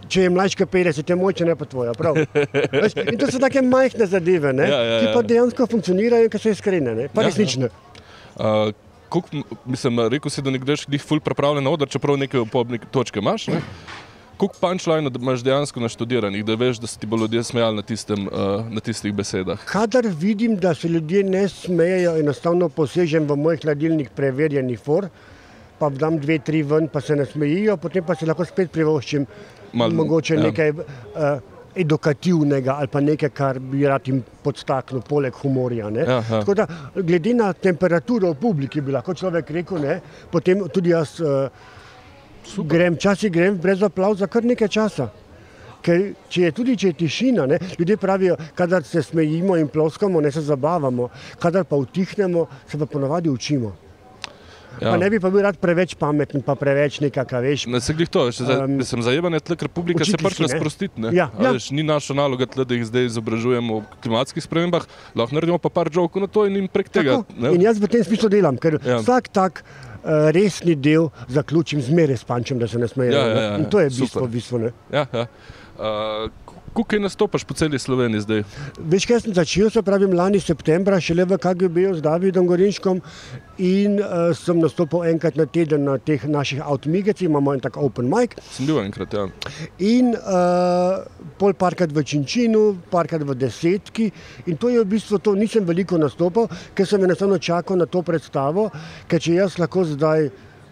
[0.08, 1.92] Če je mlajška 50, je moj, če ne pa tvoja.
[1.94, 5.28] Veš, In to so take majhne zadeve, ne, Ja, ja, ki pa ja.
[5.30, 7.70] dejansko funkcionirajo in ki so iskrene, ne, pa Ja, resnične.
[8.34, 8.72] Uh,
[9.08, 12.40] koliko m- mislim, rekel si, da ne greš njih ful pripravljen na oder, čeprav nekaj
[12.40, 13.46] opobne točke imaš.
[13.48, 13.60] Ne?
[14.36, 18.26] Koliko punčline imaš dejansko naštudiranih, da veš, da se ti bodo ljudje smejali na, tistem,
[18.26, 19.62] uh, na tistih besedah?
[19.64, 25.06] Kadar vidim, da se ljudje ne smejejo, enostavno posežem v moj hladilnik preverjenih for,
[25.78, 29.24] pa dam dve, tri ven, pa se ne smejijo, potem pa si lahko spet privoščim
[29.74, 30.42] Mal- mogoče ja.
[30.42, 30.84] nekaj uh,
[31.74, 35.90] edukativnega ali pa nekaj, kar bi rad jim podstaknil, poleg humorja.
[35.90, 36.00] ne.
[36.00, 36.54] Ja, ja.
[36.54, 41.48] Da, glede na temperaturo v publiki, bi lahko človek rekel, ne, potem tudi jaz uh,
[42.58, 45.10] grem, včasih grem brez aplauza kar nekaj časa.
[45.84, 50.20] Ker če je tudi če je tišina, ne, ljudje pravijo, kadar se smejimo in ploskamo,
[50.20, 51.10] ne se zabavamo,
[51.42, 53.74] kadar pa utihnemo, se pa ponavadi učimo.
[54.80, 54.90] Ja.
[54.90, 57.66] Pa ne bi pa bil rad preveč pameten, pa preveč nekakšen, veš.
[57.70, 60.46] Ne se glih to, še za, Um, um, zajemanje tle, ker publika se pač ne.
[60.48, 61.00] razprostiti.
[61.00, 61.12] Ne?
[61.14, 61.52] Ja, ja.
[61.54, 65.70] Veš, ni naša naloga, tle, da jih zdaj izobražujemo o klimatskih spremembah, lahko naredimo pa
[65.70, 67.20] par žokov na to in jim prek tega.
[67.22, 67.54] Tako.
[67.54, 68.96] In jaz v tem smislu delam, ker Ja.
[68.96, 68.98] ja.
[69.04, 73.14] vsak tak uh, resni del zaključim zmeraj s pančem, da se ne smejijo.
[73.14, 73.42] Ja, ja, ne.
[73.42, 74.72] ja, In to je bistvo, bistvo ne.
[74.92, 75.26] Ja, ja.
[75.74, 76.28] Uh,
[76.74, 78.42] Kako nastopaš po celi Sloveniji zdaj?
[78.78, 82.98] Veš, kaj sem začel, se pravi, lani septembra, šele v KGB z Davidom Gorinškom
[83.62, 88.10] in uh, sem nastopil enkrat na teden na teh naših avtomigecih, imamo en tak open
[88.10, 89.28] mic Sem bil enkrat, ja.
[89.78, 91.06] in uh,
[91.38, 94.10] pol parkrat v Činčinu, parkrat v desetki
[94.50, 98.02] in to je v bistvu to, nisem veliko nastopil, ker sem enostavno čakal na to
[98.02, 98.66] predstavo,
[99.06, 100.26] ker če jaz lahko zdaj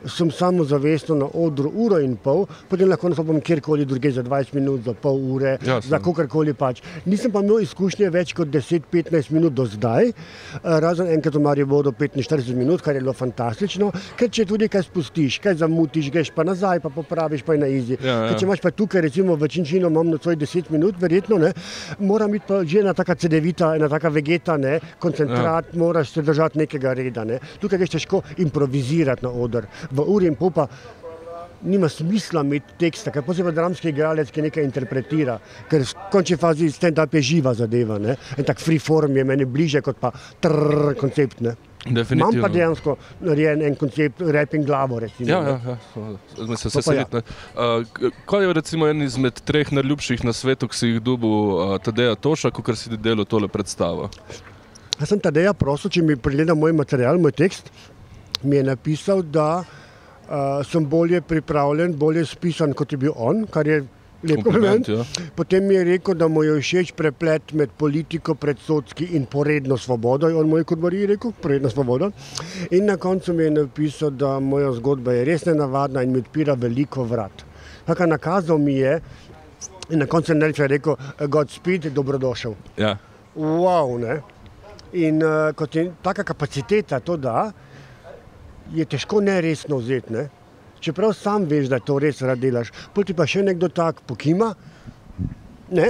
[0.06, 4.84] sem samozavestno na odru uro in pol, potem lahko nastopim kjerkoli druge za 20 minut,
[4.84, 5.90] za pol ure, Jasno.
[5.90, 6.82] za kakorkoli pač.
[7.06, 10.14] Nisem pa imel izkušnje več kot 10-15 minut do zdaj, eh,
[10.62, 15.38] razen enkrat v Mariboru 45 minut, kar je bilo fantastično, ker če tudi kaj spustiš,
[15.42, 17.98] kaj zamutiš, greš pa nazaj, pa popraviš, pa je na izi.
[18.00, 18.28] Ja, ja.
[18.30, 21.52] Ker Če imaš pa tukaj, recimo v Činčinu, imam na svoj 10 minut, verjetno ne,
[21.98, 25.78] mora biti pa že ena taka cedevita, ena taka vegeta, ne, koncentrat, ja.
[25.78, 27.24] moraš se držati nekega reda.
[27.24, 27.38] Ne.
[27.60, 29.66] Tukaj greš težko improvizirati na oder.
[29.92, 30.68] V uri in pol pa
[31.62, 35.36] nima smisla imeti teksta, ker posebej dramski igralec, ki nekaj interpretira,
[35.70, 37.98] ker v končni fazi stand-up je živa zadeva.
[38.02, 38.16] Ne?
[38.36, 40.10] En tak free form je meni bliže kot pa
[40.42, 41.40] trrr koncept.
[41.40, 41.54] Ne?
[41.82, 42.42] Imam Definitivno.
[42.42, 42.92] pa dejansko
[43.26, 45.00] narejen en koncept, rapping glavo.
[45.02, 45.50] Recimo, Ja, ne.
[45.50, 46.46] ja, ja.
[46.46, 47.06] Zdaj se pa ja.
[47.10, 51.76] Uh, kaj je recimo en izmed treh najljubših na svetu, ki si jih dubil uh,
[51.82, 54.10] Tadeja Toša, kot si delal tole predstavo?
[55.00, 57.70] Jaz sem Tadeja prosil, če mi pregleda moj material, moj tekst.
[58.42, 59.81] Mi je napisal, da uh,
[60.64, 63.82] sem bolje pripravljen, bolje spisan, kot je bil on, kar je
[64.22, 64.88] lep kompliment.
[64.88, 65.04] ja.
[65.34, 70.28] Potem mi je rekel, da mu je všeč preplet med politiko, predsodki in poredno svobodo.
[70.28, 72.10] Je On moj kot Marij rekel, poredno svobodo.
[72.70, 76.54] In na koncu mi je napisal, da moja zgodba je res nenavadna in mi odpira
[76.54, 77.44] veliko vrat.
[77.86, 79.00] Kar nakazal mi je,
[79.90, 80.96] in na koncu je rekel,
[81.28, 82.54] Godspeed, dobrodošel.
[82.76, 82.96] Ja.
[83.36, 84.20] Wow, ne?
[84.92, 87.50] In uh, kot je taka kapaciteta to da,
[88.74, 90.12] je težko neresno vzeti.
[90.12, 90.28] Ne?
[90.82, 94.52] Čeprav sam veš, da to res rad delaš, pol ti pa še nekdo tak pokima.
[95.72, 95.86] Ne,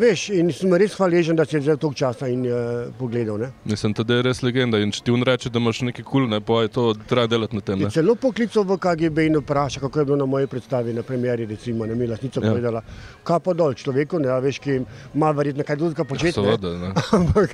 [0.00, 2.54] veš, in sem res hvaležen, da si vzel toliko časa in uh,
[2.92, 3.36] pogledal.
[3.38, 3.50] Ne.
[3.64, 4.78] Mislim, da je res legenda.
[4.78, 7.52] In če ti on reče, da imaš nekaj kul, ne, pa je to treba delati
[7.52, 7.78] na tem.
[7.78, 7.90] Je Ne?
[7.90, 11.84] celo poklical v KGB in vprašal, kako je bilo na moji predstavi, na premjeri, recimo,
[11.84, 12.48] ne mi lasnica Ja.
[12.48, 12.82] povedala,
[13.22, 14.80] kaj pa dol človeku, ne, veš, ki
[15.12, 16.32] ima verjetno kaj drugega početi.
[16.32, 16.92] Seveda, ne.
[17.18, 17.52] Ampak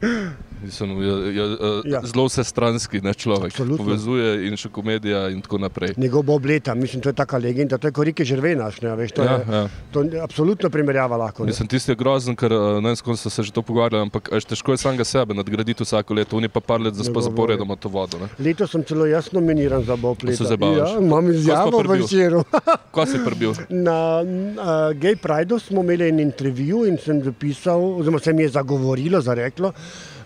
[0.63, 2.01] Mislim, je, je, je, Ja.
[2.03, 3.53] zelo vsestranski ne, človek.
[3.53, 3.85] Absolutno.
[3.85, 5.93] Povezuje in še komedija in tako naprej.
[5.97, 9.13] njegov Bob leta, mislim, to je taka legenda, to je kot Rike Žervenaš, ne, veš,
[9.13, 9.69] to Ja, je, ja.
[9.91, 11.43] to je absolutno primerjava lahko.
[11.43, 11.51] Ne.
[11.51, 14.31] Mislim, tisti je grozen, ker uh, ne vem, kom so se že to pogovarjali, ampak
[14.33, 17.77] veš, težko je samega sebe nadgraditi vsako leto, oni pa par let Ne zaspo zaporedoma
[17.77, 18.19] to vodo.
[18.19, 18.29] Ne.
[18.39, 20.37] Letos sem celo jaz nominiran za Bob leta.
[20.37, 20.91] se zabavaš?
[20.91, 22.45] Ja, imam Ko izjavo pa v večeru.
[22.91, 23.53] Kaj si prebil?
[23.87, 24.57] Na uh,
[24.95, 29.73] Gay Prideu smo imeli en intervju in sem zapisal, oziroma se mi je zagovorilo, zareklo,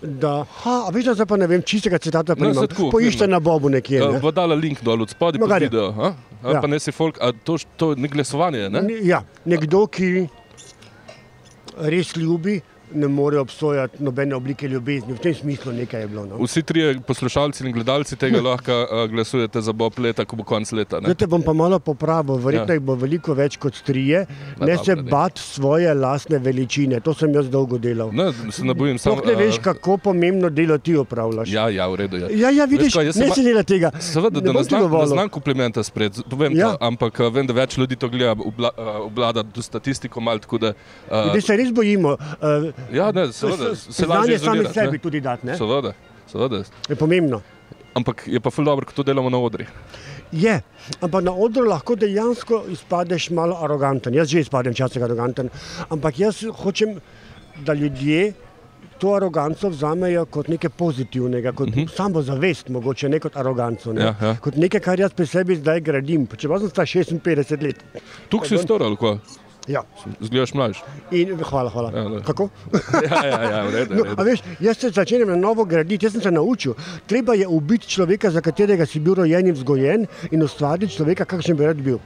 [0.01, 3.27] da, ha, a veš, da zdaj pa ne vem čistega citata, no, saj tako, poišče
[3.27, 3.99] na Bobu nekje.
[4.01, 4.21] Ne?
[4.21, 5.67] bo dala link dol od spodaj pod Magari.
[5.67, 5.91] video.
[5.91, 6.13] a?
[6.39, 6.61] Ali Ja.
[6.61, 8.83] pa ne si folk, a to, to ni glasovanje, ne?
[8.83, 10.29] Ne, Ja, nekdo, ki
[11.79, 12.63] res ljubi,
[12.95, 15.13] ne more obsojati nobene oblike ljubezni.
[15.13, 16.27] V tem smislu nekaj je bilo.
[16.27, 16.39] No.
[16.39, 20.73] Vsi trije poslušalci in gledalci tega lahko uh, glasujete za Bob leta, ko bo konc
[20.73, 20.97] leta.
[20.97, 21.09] Ne?
[21.09, 22.75] Zdaj te bom pa malo popravil, verjetno Ja.
[22.75, 24.27] jih bo veliko več kot trije.
[24.59, 25.03] Ma Ne se ne.
[25.03, 28.11] bat svoje lastne veličine, to sem jaz dolgo delal.
[28.13, 31.49] Ne, se ne bojim, samo ne veš, kako pomembno delo ti opravljaš.
[31.49, 32.39] Ja, ja, v redu je.
[32.39, 33.91] Ja, ja, vidiš, kaj, jaz se ne ma- si dela tega.
[34.01, 36.71] Seveda, da ne ti znam, ne znam komplimenta spred, povem Ja.
[36.71, 38.71] to, ampak uh, vem, da več ljudi to gleda, obla,
[39.01, 40.73] obvlada to statistiko malo, tako da...
[41.07, 42.17] Uh, Zdaj se res bojimo.
[42.39, 44.99] Uh, ja, ne, seveda, se znanje sami sebi ne.
[44.99, 45.57] tudi dati, ne?
[45.57, 45.93] Seveda,
[46.27, 46.63] seveda.
[46.89, 47.41] je pomembno.
[47.95, 49.67] Ampak je pa ful dobro, ko to delamo na odri.
[50.33, 50.61] Je,
[51.01, 54.15] ampak na odru lahko dejansko izpadeš malo aroganten.
[54.15, 55.49] Jaz že izpadem včasih aroganten,
[55.89, 57.01] ampak jaz hočem,
[57.65, 58.33] da ljudje
[58.99, 61.97] to aroganco vzamejo kot nekaj pozitivnega, kot uh -huh.
[61.97, 63.93] samo zavest, mogoče ne kot aroganco.
[63.93, 64.01] Ne?
[64.01, 64.25] Mhm.
[64.25, 64.37] Ja, ja.
[64.37, 66.27] Kot nekaj, kar jaz pri sebi zdaj gradim.
[66.27, 67.85] Pa Čeprav sem star 56 let.
[68.29, 69.19] Tukaj si star ali kaj?
[69.69, 69.83] Ja.
[70.21, 70.79] Zgledaš mlajš.
[71.13, 71.91] In, hvala, hvala.
[71.93, 72.23] Ja, ne.
[72.25, 72.49] Kako?
[73.05, 73.95] Ja, ja, ja, v redu.
[74.01, 76.73] No, a veš, jaz se začenjam na novo graditi, jaz sem se naučil.
[77.07, 81.57] Treba je ubiti človeka, za katerega si bil rojen in vzgojen, in ustvariti človeka, kakšen
[81.57, 82.01] bi rad bil.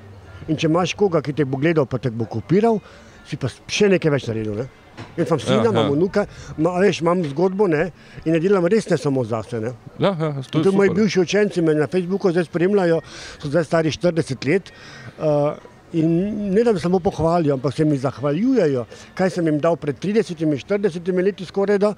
[0.51, 2.81] In če imaš koga, ki te bo gledal, pa te bo kopiral,
[3.31, 4.59] si pa še nekaj več naredil.
[4.59, 4.67] Ne?
[5.17, 5.71] Jaz imam sina, Ja, ja.
[5.71, 6.27] imam vnuka,
[6.59, 7.93] ma, veš, imam zgodbo ne?
[8.27, 9.61] in ne delam res ne samo zase.
[9.63, 9.71] Ne?
[10.03, 12.99] Ja, ja, Tudi moji bivši učenci me na Facebooku zdaj spremljajo,
[13.39, 14.73] so zdaj stari 40 let.
[15.19, 15.55] Uh,
[15.95, 16.09] In
[16.51, 20.69] ne da me samo pohvalijo, ampak se mi zahvaljujejo, kaj sem jim dal pred 30-40
[21.19, 21.95] leti, skoraj da,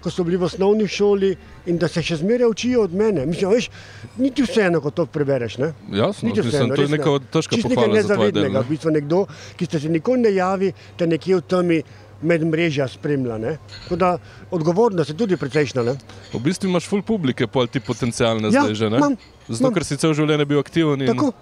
[0.00, 1.30] ko so bili v osnovni šoli
[1.66, 3.24] in da se še zmeraj učijo od mene.
[3.26, 3.70] Mislim, veš,
[4.18, 5.56] niti vseeno, ko to prebereš.
[5.58, 5.72] Ne?
[5.90, 8.02] Jasno, Niti mislim, to je neka težka Čisto nekaj pohvala delo.
[8.02, 8.52] nezavednega.
[8.52, 8.60] ne.
[8.60, 9.22] V bistvu nekdo,
[9.56, 11.78] ki ste se nikoli ne javi, te nekje v temi
[12.22, 13.38] med mrežja spremlja.
[13.38, 13.56] ne.
[13.80, 14.12] Tako da
[14.50, 15.82] odgovornost je tudi precejšna.
[15.82, 15.96] Ne?
[16.30, 18.98] V bistvu imaš full publike, pol ti potencijalne Ja, zdaj že, ne?
[18.98, 19.16] imam,
[19.48, 19.72] Zato, imam.
[19.72, 21.32] ker si cel življenje bil aktiven in Tako.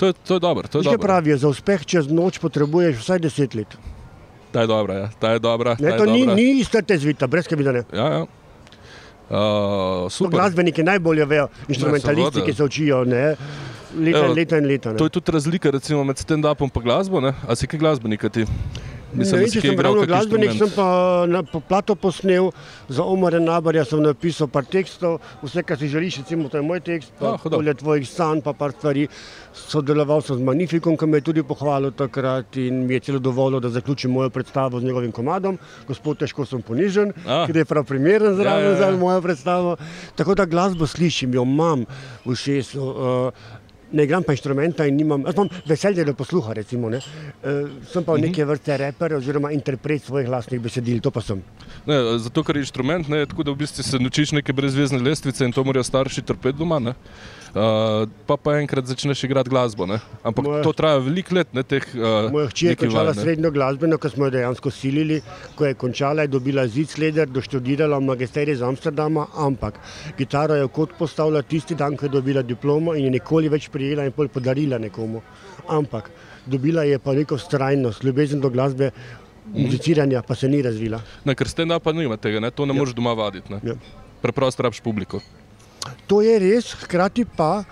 [0.00, 0.98] To je, to je dobro, to je dobro.
[0.98, 3.76] pravijo, za uspeh čez noč potrebuješ vsaj 10 let.
[4.50, 5.08] Ta je dobra, ja.
[5.20, 5.76] ta je dobra.
[5.76, 6.34] ta Ne, je to ni, dobra.
[6.34, 7.84] ni ista te zvita, brez kavida.
[7.92, 8.22] Ja, ja.
[9.30, 10.40] Uh, super.
[10.40, 12.46] Glasbeniki najbolje vejo, instrumentalisti, seveda.
[12.46, 13.36] ki se učijo ne,
[13.94, 14.92] leta Evo, leta in leta.
[14.92, 14.98] Ne.
[14.98, 17.20] To je tudi razlika recimo, med stand-upom in glasbo.
[17.20, 17.34] Ne?
[17.46, 18.46] A si kaj glasbenika ti?
[19.12, 20.86] Ne vem, če sem igral ravno kak glasbenik, sem pa
[21.26, 22.52] na po plato posnel,
[22.88, 26.80] za Omare Nabarja sem napisal par tekstov, vse, kar si želiš, recimo to je moj
[26.80, 27.56] tekst, Ah, pa hudo.
[27.56, 29.08] polje tvojih sanj, pa par stvari.
[29.52, 33.58] Sodeloval sem z Magnifikom, ki me je tudi pohvalil takrat in mi je celo dovolil,
[33.58, 35.58] da zaključim mojo predstavo z njegovim komadom.
[35.86, 37.46] Gospod, težko sem ponižen, Ah.
[37.46, 38.92] ker je prav primeren zraven Ja, ja, ja.
[38.92, 39.76] za mojo predstavo.
[40.14, 41.82] Tako da glasbo slišim, jo imam
[42.24, 42.78] v šesu.
[42.80, 43.32] Uh,
[43.92, 47.00] Ne igram pa inštrumenta in nimam, jaz imam veselje do posluha, recimo, ne.
[47.42, 51.42] Uh, sem pa neke vrste reper oziroma interpret svojih lastnih besedil, to pa sem.
[51.86, 55.44] Ne, zato, ker je inštrument, ne, tako da v bistvu se naučiš neke brezvezne lestvice
[55.44, 56.78] in to morajo starši trpeti doma.
[56.78, 56.94] Ne?
[57.50, 59.86] Uh, pa pa enkrat začneš igrati glasbo.
[59.86, 59.98] Ne?
[60.22, 61.82] Ampak Moja- to traja veliko let, ne teh.
[61.98, 65.18] Uh, Moja hči je končala vaj, srednjo glasbeno, ko smo jo dejansko silili.
[65.58, 69.80] Ko je končala, je dobila zidsleder, doštudirala magisterij iz Amsterdama, ampak
[70.18, 74.06] kitaro je kot postavila tisti dan, ko je dobila diplomo in je nikoli več prijela
[74.06, 75.22] in pol podarila nekomu.
[75.66, 76.10] Ampak
[76.46, 78.92] dobila je pa neko strajnost, ljubezen do glasbe,
[79.50, 81.02] muziciranja pa se ni razvila.
[81.24, 82.50] Ne, ker ste pa nima tega, ne?
[82.50, 83.52] to ne moreš doma vaditi.
[83.52, 83.60] Ne?
[83.64, 83.74] Ja.
[84.22, 85.20] Preprosto rabiš publiko.
[86.06, 87.64] To je res, hkrati pa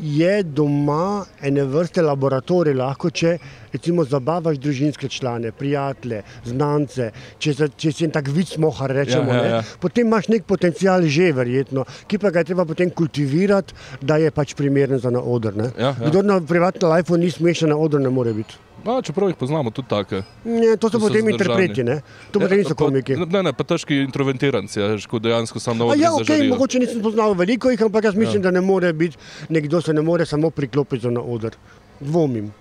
[0.00, 3.32] je doma ene vrste laboratorij, lahko če
[3.72, 9.26] recimo zabavaš družinske člane, prijatelje, znance, če, se- če si en tak vid smohar, rečemo,
[9.26, 9.62] Ja, ja, ne, ja.
[9.80, 14.30] potem imaš nek potencial že verjetno, ki pa ga je treba potem kultivirati, da je
[14.30, 15.56] pač primeren za na oder.
[15.56, 15.72] ne.
[15.76, 16.06] Ja, ja.
[16.06, 18.54] Kdor na privatnem lifeu ni smešen, na oder ne more biti.
[18.86, 20.22] A, čeprav jih poznamo tudi take.
[20.44, 22.00] Ne, to so so potem interpreti, ne?
[22.32, 23.16] to potem niso komiki.
[23.16, 26.54] Ne, ne, pa težki introvertiranci, ja, ko dejansko sam na odru Ja, okay, zažarijo.
[26.54, 28.48] mogoče nisem poznal veliko jih, ampak jaz mislim, ja.
[28.48, 31.56] da ne more biti, nekdo se ne more samo priklopiti na oder.
[32.00, 32.52] Dvomim.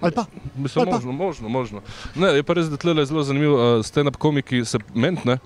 [0.00, 0.24] Ali pa?
[0.56, 0.96] Mislim, Ali pa?
[0.96, 1.82] možno, možno, možno.
[2.14, 5.38] Ne, je pa res, da tle je zelo zanimivo, uh, stand-up komiki se mentne,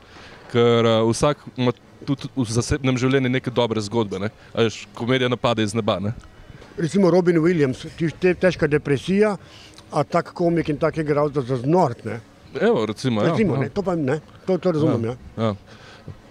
[0.52, 1.72] ker uh, vsak ima
[2.06, 4.20] tudi v zasebnem življenju neke dobre zgodbe.
[4.20, 4.30] Ne?
[4.54, 5.98] A Veš, komedija napade iz neba.
[6.00, 6.12] Ne?
[6.76, 7.84] Recimo Robin Williams,
[8.40, 9.36] težka depresija,
[9.92, 12.04] a tak komik in tak igralec za znort.
[12.04, 12.20] Ne?
[12.60, 13.60] Evo, recimo, ja, Recimo, ja.
[13.60, 13.68] ne?
[13.68, 15.04] To pa ne, to, to razumem.
[15.04, 15.14] Ja.
[15.36, 15.54] Ja.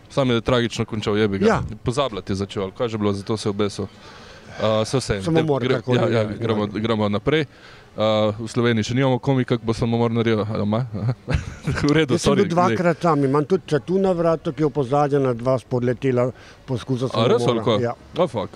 [0.09, 1.47] Sam je tragično končal, je bi ga.
[1.47, 1.61] Ja.
[1.83, 3.85] Pozabljati je začel, kaj je bilo, zato se je obesil.
[3.85, 5.21] Uh, se vse.
[5.21, 7.45] Samomor, karkoli, ja, ja, ja, gremo, gremo naprej.
[7.95, 10.45] Uh, v Sloveniji še nimamo komika, bo samomor naredil.
[10.47, 10.85] ali ima?
[11.87, 12.43] v redu, Jaz sem sorry.
[12.43, 16.29] bil dvakrat tam, imam tudi čatu na vratu, ki je opozadja na dva spodletela
[16.67, 17.83] poskusa A res ali kaj?
[17.83, 17.93] Ja.
[18.17, 18.55] Oh, fuck.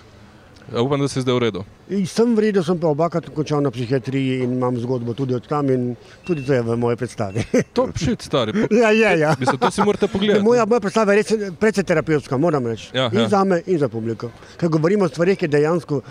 [0.74, 1.64] Ja, upam, da si zdaj v redu.
[1.90, 5.48] In sem v redu, sem pa obakrat končal na psihiatriji in imam zgodbo tudi od
[5.48, 5.96] tam in
[6.28, 7.46] tudi to je v moji predstavi.
[7.74, 8.54] To je šit, stari.
[8.72, 9.36] Ja, je, ja.
[9.40, 10.44] Mislim, to si morate pogledati.
[10.46, 12.92] Moja, moja predstava je res precej terapevtska, moram reči.
[12.94, 13.30] Ja, in ja.
[13.30, 14.30] za me, in za publiko.
[14.58, 16.02] Ker govorimo o stvarih, ki dejansko.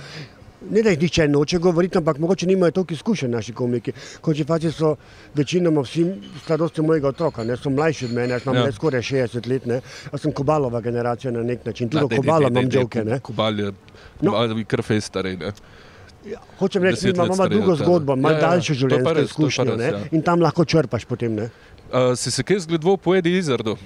[0.60, 3.92] Ne da jih nihče noče govoriti, ampak mogoče nimajo toliko izkušenj naši komiki.
[4.20, 4.96] Končni fazi so
[5.34, 6.02] večinoma vsi
[6.42, 8.64] starosti mojega otroka, ne so mlajši od mene, jaz imam Ja.
[8.64, 8.72] ja.
[8.72, 9.80] skoraj 60 let, ne.
[10.12, 13.04] jaz sem kobalova generacija na nek način, tudi dej, imam dej, žoke.
[13.04, 13.20] ne.
[13.20, 13.72] Kobal je,
[14.20, 14.30] No.
[14.30, 15.36] kobal je kar fej starej.
[15.36, 15.52] Ne?
[16.26, 17.84] Ja, hočem reči, da imamo drugo tebe.
[17.84, 20.00] zgodbo, malo Ja, ja, daljšo življenjsko res, izkušnjo res, ja.
[20.10, 21.34] in tam lahko črpaš potem.
[21.34, 21.50] Ne.
[21.88, 23.76] Uh, si se kaj zgledoval po Edi Izardu?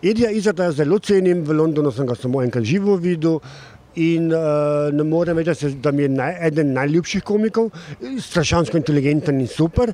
[0.00, 3.40] Edija Izarda zelo cenim, v Londonu sem ga samo enkrat živo videl.
[3.98, 7.72] In uh, ne morem reči, da, se, da mi je naj, eden najljubših komikov,
[8.22, 9.90] strašansko inteligenten in super.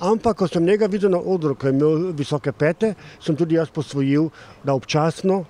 [0.00, 3.68] Ampak, ko sem njega videl na odru, ko je imel visoke pete, sem tudi jaz
[3.68, 4.30] posvojil,
[4.64, 5.42] da občasno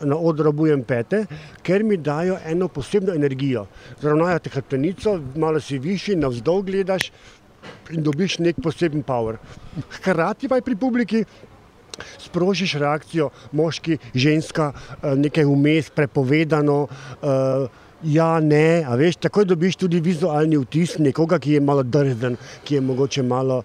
[0.00, 1.24] na odru obujem pete,
[1.66, 3.66] ker mi dajo eno posebno energijo.
[4.00, 7.10] Zravnajo te hrbtenico, malo si višji, navzdol gledaš
[7.90, 9.40] in dobiš nek poseben power.
[9.98, 11.24] Hkrati pa je pri publiki
[12.18, 16.86] sprožiš reakcijo, moški, ženska, eh, nekaj vmes, prepovedano.
[17.22, 17.68] eh,
[18.04, 22.74] Ja, ne, a veš, takoj dobiš tudi vizualni vtis nekoga, ki je malo drzen, ki
[22.74, 23.62] je mogoče malo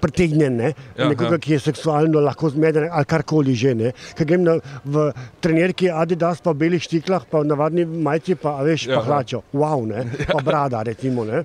[0.00, 0.72] pretegnjen, ne?
[0.96, 1.42] Ja, nekoga, ja.
[1.42, 3.74] ki je seksualno lahko zmeden ali karkoli že.
[3.74, 3.92] Ne?
[4.16, 5.10] Ker grem na, v
[5.44, 9.84] trenerki Adidas, pa belih štiklah, pa navadni majici, pa a veš, Ja, pa hlačo, wow,
[9.86, 10.04] ne?
[10.26, 11.24] pa brada, recimo.
[11.24, 11.44] Ne?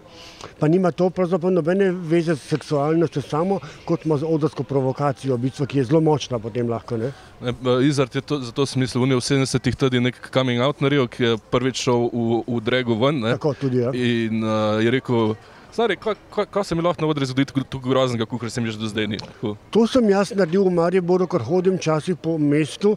[0.60, 5.48] Pa nima to pravzaprav nobene veze s seksualnostjo, samo kot ima z odrsko provokacijo, v
[5.48, 6.98] bistvu, ki je zelo močna potem lahko.
[6.98, 7.12] Ne?
[7.42, 7.54] Ne,
[7.86, 11.84] Izard je to, zato smisel, v 70-ih tudi nek coming out naredil, ki je prvič
[11.84, 13.20] šel v, v Dregu ven.
[13.26, 13.36] Ne?
[13.36, 13.84] Tako tudi.
[13.84, 13.92] Ja.
[13.92, 15.36] In uh, je rekel,
[15.76, 18.80] stari, kaj, kaj, kaj se mi lahko na odru zgodi tako groznega, kot sem že
[18.80, 19.20] do zdaj ni.
[19.20, 19.56] Tako.
[19.76, 22.96] To sem jaz naredil v Mariboru, ker hodim včasih po mestu,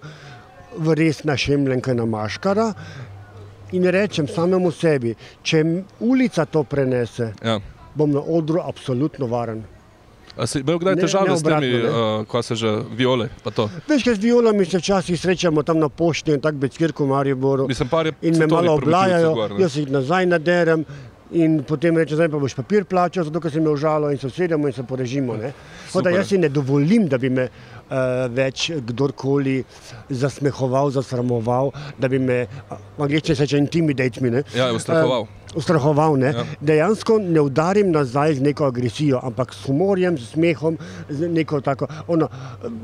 [0.78, 2.72] v res našemljenka na maškara.
[3.76, 5.12] In rečem samemu sebi,
[5.44, 5.64] če
[6.00, 7.58] ulica to prenese, Ja.
[7.94, 9.64] bom na odru absolutno varen.
[10.38, 13.26] A si imel kdaj težave s temi, uh, ko se že viole?
[13.88, 17.66] Veš, kaj z violami se včasih srečamo tam na pošti in tako becirku v Mariboru.
[17.68, 20.86] Mislim, par je in me malo oblajajo, gor, jaz jih nazaj naderem.
[21.30, 24.26] In potem reče, zdaj pa boš papir plačal, zato ker si me užalo in se
[24.30, 25.36] usedemo in se porežimo.
[25.36, 29.58] Tako da jaz si ne dovolim, da bi me uh, več kdorkoli
[30.08, 32.46] zasmehoval, zasramoval, da bi me,
[32.96, 34.32] v angleščini se reče intimidate me.
[34.38, 34.44] Ne?
[34.56, 35.28] Ja, ustrahoval.
[35.28, 36.32] Eh, ustrahoval ne?
[36.32, 36.48] Ja.
[36.72, 41.92] Dejansko ne udarim nazaj z neko agresijo, ampak s humorjem, s smehom, z neko tako,
[42.08, 42.28] ono,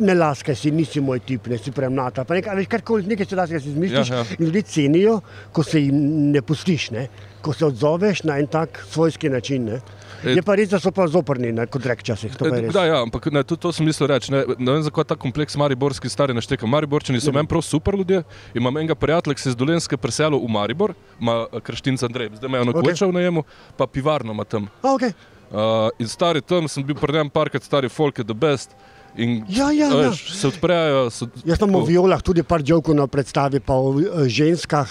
[0.05, 2.29] ne laskaj si, nisi moj tip, ne si premnata.
[2.29, 4.25] Pa nekaj, veš, karkoli, nekaj se da si izmisliš Ja, ja.
[4.39, 5.97] in ljudje cenijo, ko se jim
[6.35, 7.09] ne pustiš, ne?
[7.45, 9.65] Ko se odzoveš na en tak svojski način.
[9.69, 9.81] Ne?
[10.25, 12.33] Je pa res, da so pa zoprni, ne, kot rek časih.
[12.41, 12.73] To pa je E.
[12.73, 14.33] Da, ja, ampak ne, to, to sem mislil reči.
[14.33, 16.69] Ne, ne vem, zakaj ta kompleks Mariborski stari našteka.
[16.71, 18.23] Mariborčani so meni prav super ljudje.
[18.57, 22.33] Imam enega prijatelja, ki se je z Dolenske preselil v Maribor, ima eh, krštinc Andrej,
[22.39, 22.81] zdaj ima eno Ok.
[22.81, 22.97] okay.
[22.97, 23.45] koča v najemu,
[23.77, 24.71] pa pivarno ima tam.
[24.81, 25.13] A, okay.
[25.55, 28.73] Uh, in stari tam sem bil pred enim parkrat, stari folk je the best.
[29.15, 30.09] In, Ja, ja, ja.
[30.09, 31.07] veš, Se odprejo.
[31.15, 34.91] So, Jaz sem o violah tudi par jokov na predstavi, pa o eh, ženskah.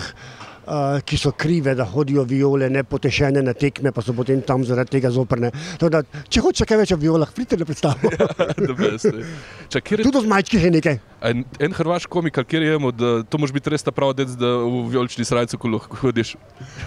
[1.05, 4.95] Ki so krive, da hodijo viole, ne potešene na tekme, pa so potem tam zaradi
[4.97, 5.51] tega zoprne.
[5.81, 8.11] Da, če hoče kaj več o violah, pridite na predstavo.
[9.73, 10.99] Tudi z majčki je nekaj.
[11.23, 14.83] En, en hrvaški komik, kjer je, da to može biti res ta pravi, da v
[14.91, 16.35] vijolični srajci, ko lahko hodiš.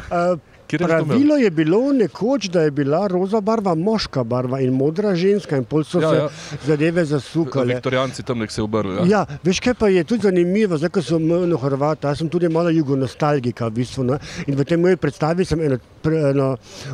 [0.09, 0.37] Uh,
[0.69, 5.65] Pravilo je bilo nekoč, da je bila roza barva moška barva in modra ženska, in
[5.65, 6.29] pol so ja, se ja.
[6.67, 7.75] zadeve zasukale.
[7.75, 9.11] Viktorijanci tam nek se obrnili.
[9.11, 9.19] Ja.
[9.19, 12.49] ja, veš kaj pa je tudi zanimivo, zdaj ko sem na Hrvata, jaz sem tudi
[12.49, 14.05] malo jugonostalgika v bistvu.
[14.11, 14.19] Ne?
[14.47, 16.49] In v tej moji predstavi sem eno, eno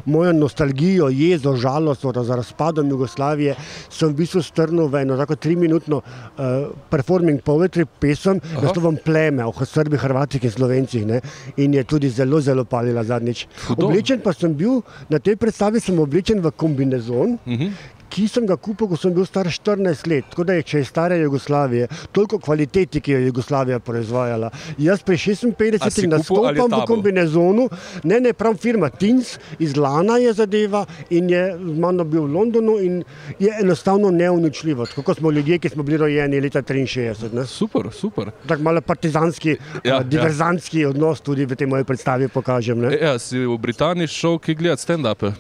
[0.04, 3.56] mojo nostalgijo, jezo, žalost za razpadom Jugoslavije,
[3.88, 9.00] sem v bistvu strnil v eno tako triminutno uh, performing poetry pesem, da so vam
[9.04, 11.06] pleme, o Srbi, Hrvatih in Slovencih.
[11.06, 11.20] Ne?
[11.56, 13.46] In je tudi zelo, zelo palila zadnjič.
[13.68, 13.88] Hudo.
[13.88, 17.66] Oblečen pa sem bil, na tej predstavi sem oblečen v kombinezon, uh mhm.
[17.68, 20.28] -huh ki sem ga kupil, ko sem bil star 14 let.
[20.32, 24.50] Tako da je, če je stara Jugoslavija, toliko kvaliteti, ki jo je Jugoslavija proizvajala.
[24.82, 27.68] Jaz pri 56 nastopam v kombinezonu,
[28.04, 32.32] ne, ne, prav firma Tins iz Lana je zadeva in je z mano bil v
[32.34, 33.00] Londonu in
[33.40, 34.86] je enostavno neuničljivo.
[34.92, 37.32] Tako smo ljudje, ki smo bili rojeni leta 63.
[37.32, 37.46] Ne.
[37.46, 38.30] Super, super.
[38.46, 40.90] Tako malo partizanski, ja, uh, diverzantski ja.
[40.90, 42.80] odnos tudi v tej moji predstavi pokažem.
[42.84, 42.92] Ne.
[43.00, 45.32] Ja, si v Britaniji šel, ki gleda stand-up.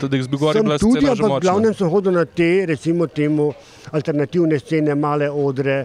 [0.00, 1.38] Tudi jaz bi govoril, da je to zelo malo.
[1.38, 3.50] V glavnem sem hodil na te, recimo, temu,
[3.92, 5.84] alternativne scene, male odre.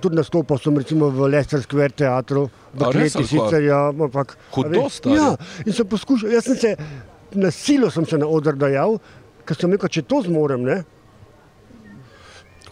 [0.00, 3.62] Tudi nastopal sem recimo, v Leicester Square teatru, v Kleti sicer.
[3.64, 5.08] Ja, ampak, Hudost.
[5.08, 5.32] Ja,
[5.64, 6.74] in sem poskušal, jaz sem se
[7.36, 8.98] na silo sem se na odr dajal,
[9.46, 10.64] ker sem rekel, če to zmorem.
[10.66, 10.78] Ne?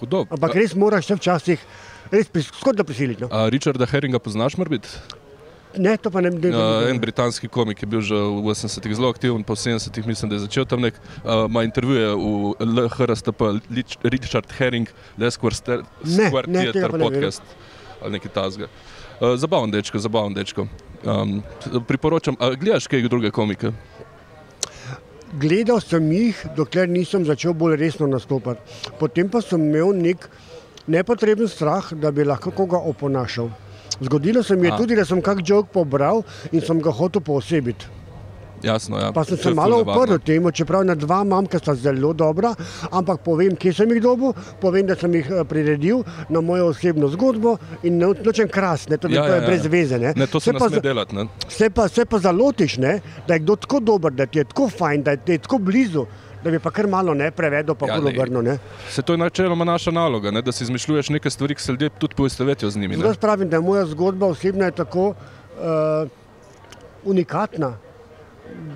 [0.01, 0.25] Hudo.
[0.35, 1.67] Ampak res moraš se včasih,
[2.13, 3.25] res skoraj da prisiliti.
[3.25, 3.45] No?
[3.53, 4.89] Richarda Herringa poznaš, morbit?
[5.77, 6.89] Ne, to pa ne bi bilo.
[6.89, 10.47] En britanski komik je bil že v 80-ih zelo aktiven, po 70-ih mislim, da je
[10.47, 13.43] začel tam nek, ima uh, intervjuje v LHRSTP,
[14.03, 17.43] Richard Herring, Lesquare Square Theater podcast
[18.05, 18.69] ali nekaj tazga.
[19.21, 20.67] Uh, zabaven dečko, zabaven dečko.
[21.05, 21.43] Um,
[21.89, 23.73] priporočam, a gledaš kaj druge komike?
[25.41, 28.61] Gledal sem jih, dokler nisem začel bolj resno nastopati.
[29.01, 30.29] Potem pa sem imel nek
[30.87, 33.51] nepotreben strah, da bi lahko koga oponašal.
[34.01, 34.77] Zgodilo se mi je A.
[34.77, 37.87] tudi, da sem kak jok pobral in sem ga hotel posebiti.
[38.65, 39.13] Jasno, ja.
[39.13, 42.55] Pa sem se malo uprl temu, čeprav na dva imam, ki sta zelo dobra,
[42.91, 46.01] ampak povem, kje sem jih dobil, povem, da sem jih eh, priredil
[46.33, 49.49] na mojo osebno zgodbo in nočem krasne, to, ja, to je ja, ja.
[49.49, 49.99] brez veze.
[50.01, 50.15] Ne.
[50.17, 51.27] Ne, to se, se pa delati.
[51.49, 54.71] Se pa, se pa zalotiš, ne, da je kdo tako dober, da ti je tako
[54.73, 56.07] fajn, da je tako blizu
[56.45, 58.59] da bi pa kar malo ne prevedel, pa zelo ja, obrnil.
[58.91, 60.43] Se to je načeloma naša naloga, ne?
[60.43, 62.99] da si izmišljuješ nekaj stvari, ki se ljudje tudi poistovetijo z njimi.
[63.01, 66.09] Jaz pravim, da je moja zgodba osebna tako uh,
[67.05, 67.73] unikatna.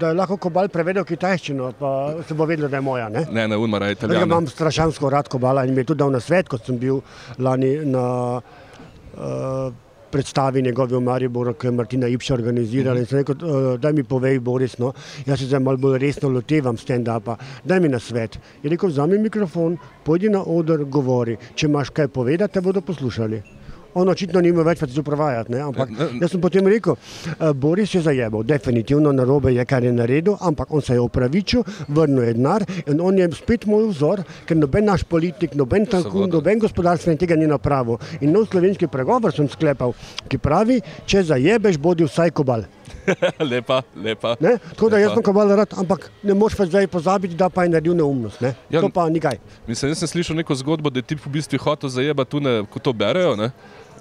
[0.00, 1.90] Da je lahko kobal prevedel kitajščino, pa
[2.28, 3.08] se bo vedelo, da je moja.
[3.08, 4.24] Ne, ne, ne umara italijano.
[4.24, 7.02] Jaz imam strašansko rad kobala in mi je tudi dal na svet, kot sem bil
[7.38, 8.06] lani na
[8.40, 9.68] uh,
[10.10, 13.00] predstavi njegove v Mariboru, ki je Martina Ipša organizirala.
[13.00, 13.78] Mm -hmm.
[13.78, 14.92] Da mi povej, Boris, no,
[15.26, 18.38] jaz se zdaj malo bolj resno lotevam stand-upa, daj mi na svet.
[18.62, 21.36] Je rekel, vzami mikrofon, pojdi na oder, govori.
[21.54, 23.57] Če imaš kaj povedati, te bodo poslušali
[23.98, 25.58] on očitno nima več več uprovajati.
[25.62, 29.92] Ampak jaz sem potem rekel, uh, Boris je zajebal, definitivno na robe je, kar je
[29.92, 34.24] naredil, ampak on se je opravičil, vrnil je denar in on je spet moj vzor,
[34.46, 37.98] ker noben naš politik, noben tankun, noben gospodarstvenik tega ni napravil.
[38.20, 39.94] In nov slovenski pregovor sem sklepal,
[40.28, 42.66] ki pravi, če zajebeš, bodi vsaj kobal.
[43.50, 44.36] lepa, lepa.
[44.40, 44.58] Ne?
[44.74, 45.04] Tako da lepa.
[45.04, 48.40] jaz sem kobal rad, ampak ne moš pa zdaj pozabiti, da pa je naredil neumnost.
[48.44, 48.54] Ne?
[48.70, 49.40] Ja, to pa nikaj.
[49.66, 52.82] Mislim, jaz sem slišal neko zgodbo, da je ti v bistvu hotel zajebati tu, ko
[52.82, 53.36] to berejo.
[53.36, 53.50] Ne?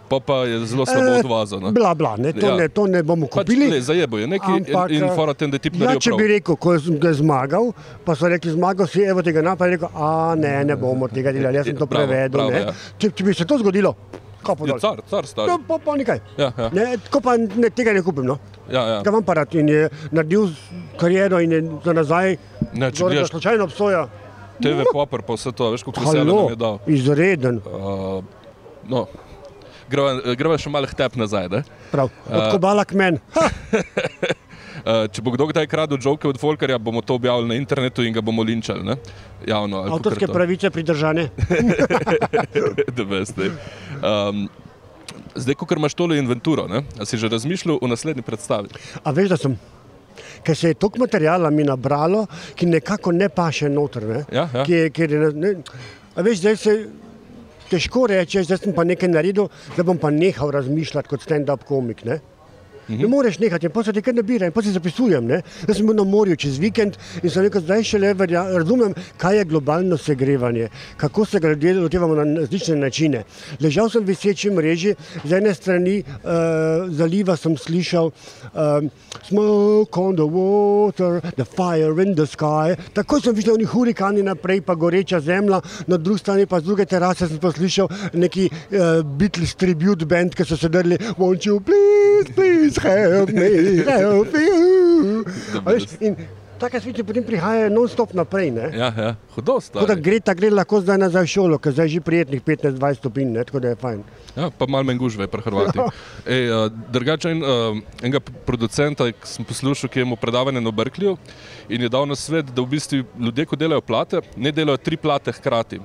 [0.09, 1.71] Pa, pa je zelo slabo e, odvazano.
[1.71, 2.55] Bla, bla, ne, to, ja.
[2.55, 3.69] ne, to ne bomo pač kupili.
[3.71, 6.59] Pač, zajebo je nekaj ampak, in, in fora tem, da ti ja, če bi rekel,
[6.59, 7.73] ko sem ga zmagal,
[8.05, 11.59] pa so rekli, zmagal si, evo tega napaj, rekel, a ne, ne bomo tega delali,
[11.59, 12.37] jaz sem to prevedel.
[12.37, 12.95] Bravo, bravo, ja.
[13.01, 13.93] če, če bi se to zgodilo,
[14.47, 15.51] je car, car stari.
[15.51, 16.21] No, pa, pa nekaj.
[16.39, 16.69] Ja, ja.
[16.71, 18.23] Ne, tako pa ne, tega ne kupim.
[18.27, 18.37] No.
[18.71, 19.01] Ja, ja.
[19.03, 20.47] Ga imam parat in je naredil
[20.99, 22.37] kariero in je za nazaj,
[22.71, 24.07] ne, če gledaš, slučajno obsoja.
[24.63, 26.79] TV Popper pa vse to, veš, kako se je dal.
[26.89, 27.59] Izreden.
[27.67, 28.23] Uh,
[28.87, 29.05] no
[29.89, 31.63] gremo še malo htep nazaj.
[31.91, 33.23] Prav, kot bala k meni.
[34.87, 38.21] Če bo kdo kdaj kradel žoke od Folkarja, bomo to objavili na internetu in ga
[38.23, 38.85] bomo linčali.
[38.87, 38.95] Ne?
[39.47, 41.27] Javno, Avtorske pravice pridržane.
[44.11, 44.47] um,
[45.35, 46.83] zdaj, ko imaš tole inventuro, ne?
[47.03, 48.71] si že razmišljal o naslednji predstavi?
[49.03, 49.57] A veš, da sem.
[50.45, 54.03] Ker se je toliko materijala mi nabralo, ki nekako ne paše noter.
[54.07, 54.23] Ne?
[54.31, 54.63] Ja, ja.
[54.63, 55.53] Ki ki je, ne,
[56.15, 56.77] a veš, zdaj se
[57.71, 62.05] težko reči, da sem pa nekaj naredil, da bom pa nehal razmišljati kot stand-up komik.
[62.07, 62.19] Ne?
[62.87, 63.01] -hmm.
[63.01, 65.25] Ne moreš nehati, in potem se ti kar nabira, in potem se zapisujem.
[65.25, 65.41] Ne?
[65.67, 68.93] Jaz sem bil na morju čez vikend in sem rekel, zdaj še le verja, razumem,
[69.17, 73.23] kaj je globalno segrevanje, kako se ga ljudje lotevamo na različne načine.
[73.59, 78.11] Ležal sem v viseči mreži, z ene strani uh, zaliva sem slišal
[78.53, 78.89] um,
[79.27, 82.75] smoke on the water, the fire in the sky.
[82.93, 86.85] Tako sem videl oni hurikani naprej, pa goreča zemlja, na drugi strani pa z druge
[86.85, 92.31] terase sem poslušal neki uh, Beatles tribute band, ki so se drli, won't you please,
[92.35, 95.23] please help me, help you.
[95.65, 96.15] Veš, in
[96.57, 98.49] Take stvari potem prihajajo non-stop naprej.
[98.51, 98.71] Ne?
[98.73, 99.09] Ja, ja.
[99.35, 102.01] Hudo Tako da gre, ta gre lahko zdaj nazaj v šolo, ker zdaj je že
[102.01, 103.43] prijetnih 15-20 stopinj, ne?
[103.45, 104.01] tako da je fajn.
[104.33, 105.77] Ja, pa malo manj gužve, pri Hrvati.
[106.33, 111.17] Ej, uh, drugače, en, uh, enega producenta sem poslušal, ki je imel predavanje na Berkeleyju
[111.69, 114.97] in je dal na svet, da v bistvu ljudje, ko delajo plate, ne delajo tri
[114.97, 115.81] plate hkrati.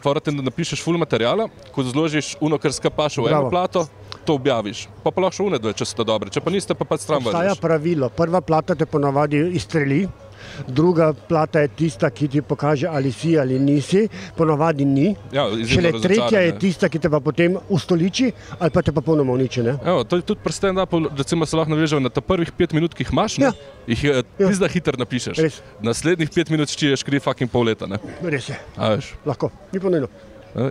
[0.00, 3.50] Forate, da napišeš full materijala, ko zložiš uno, kar skapaš v eno Bravo.
[3.50, 3.88] plato,
[4.20, 4.88] to objaviš.
[5.00, 7.18] Pa pa lahko še une dve, če so dobre, če pa niste, pa pač stran
[7.18, 7.60] Obstaja vržeš.
[7.60, 8.08] pravilo.
[8.10, 10.04] Prva plata te ponavadi izstreli,
[10.66, 15.14] druga plata je tista, ki ti pokaže, ali si ali nisi, ponavadi ni.
[15.30, 19.32] Ja, Šele tretja je tista, ki te pa potem ustoliči ali pa te pa popolnoma
[19.32, 19.60] uniči.
[19.62, 22.94] Evo, to je tudi pri stand-upu, recimo se lahko navežejo na ta prvih pet minut,
[22.94, 23.46] ki jih imaš, ne?
[23.46, 23.52] Ja.
[23.86, 24.48] jih je Ja.
[24.48, 25.36] pizda hiter napišeš.
[25.38, 25.60] Res.
[25.80, 27.86] Naslednjih pet minut čiješ kri fucking pol leta.
[27.86, 27.98] Ne?
[28.22, 29.14] Res je, A veš.
[29.24, 30.08] lahko, ni pomembno.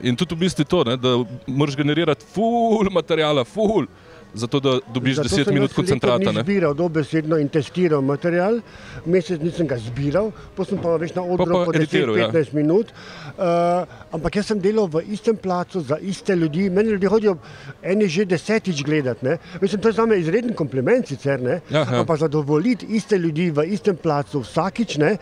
[0.04, 1.16] In tudi v bistvu to, ne, da
[1.48, 3.88] moraš generirati full materijala, full,
[4.34, 6.18] zato da dobiš Zato 10 sem minut jaz koncentrata.
[6.18, 6.44] dni Ne?
[6.44, 8.60] Zbiral dobesedno in testiral material,
[9.06, 12.30] mesec nisem ga zbiral, potem sem pa več na odru po editiral, ja.
[12.30, 12.94] 10-15 minut.
[13.40, 16.70] Uh, ampak jaz sem delal v istem placu za iste ljudi.
[16.70, 17.38] Meni ljudje hodijo
[17.82, 19.26] eni že desetič gledati.
[19.26, 19.38] ne.
[19.62, 21.62] Mislim, to je za me izreden kompliment sicer, ne?
[21.70, 22.00] Ja, ja.
[22.00, 24.98] ampak zadovoljiti iste ljudi v istem placu vsakič.
[24.98, 25.18] Ne?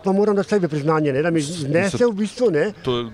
[0.00, 1.22] Pa moram dati sebi priznanje, ne?
[1.22, 2.50] da mi znese v bistvu.
[2.50, 2.72] Ne?
[2.82, 3.10] To,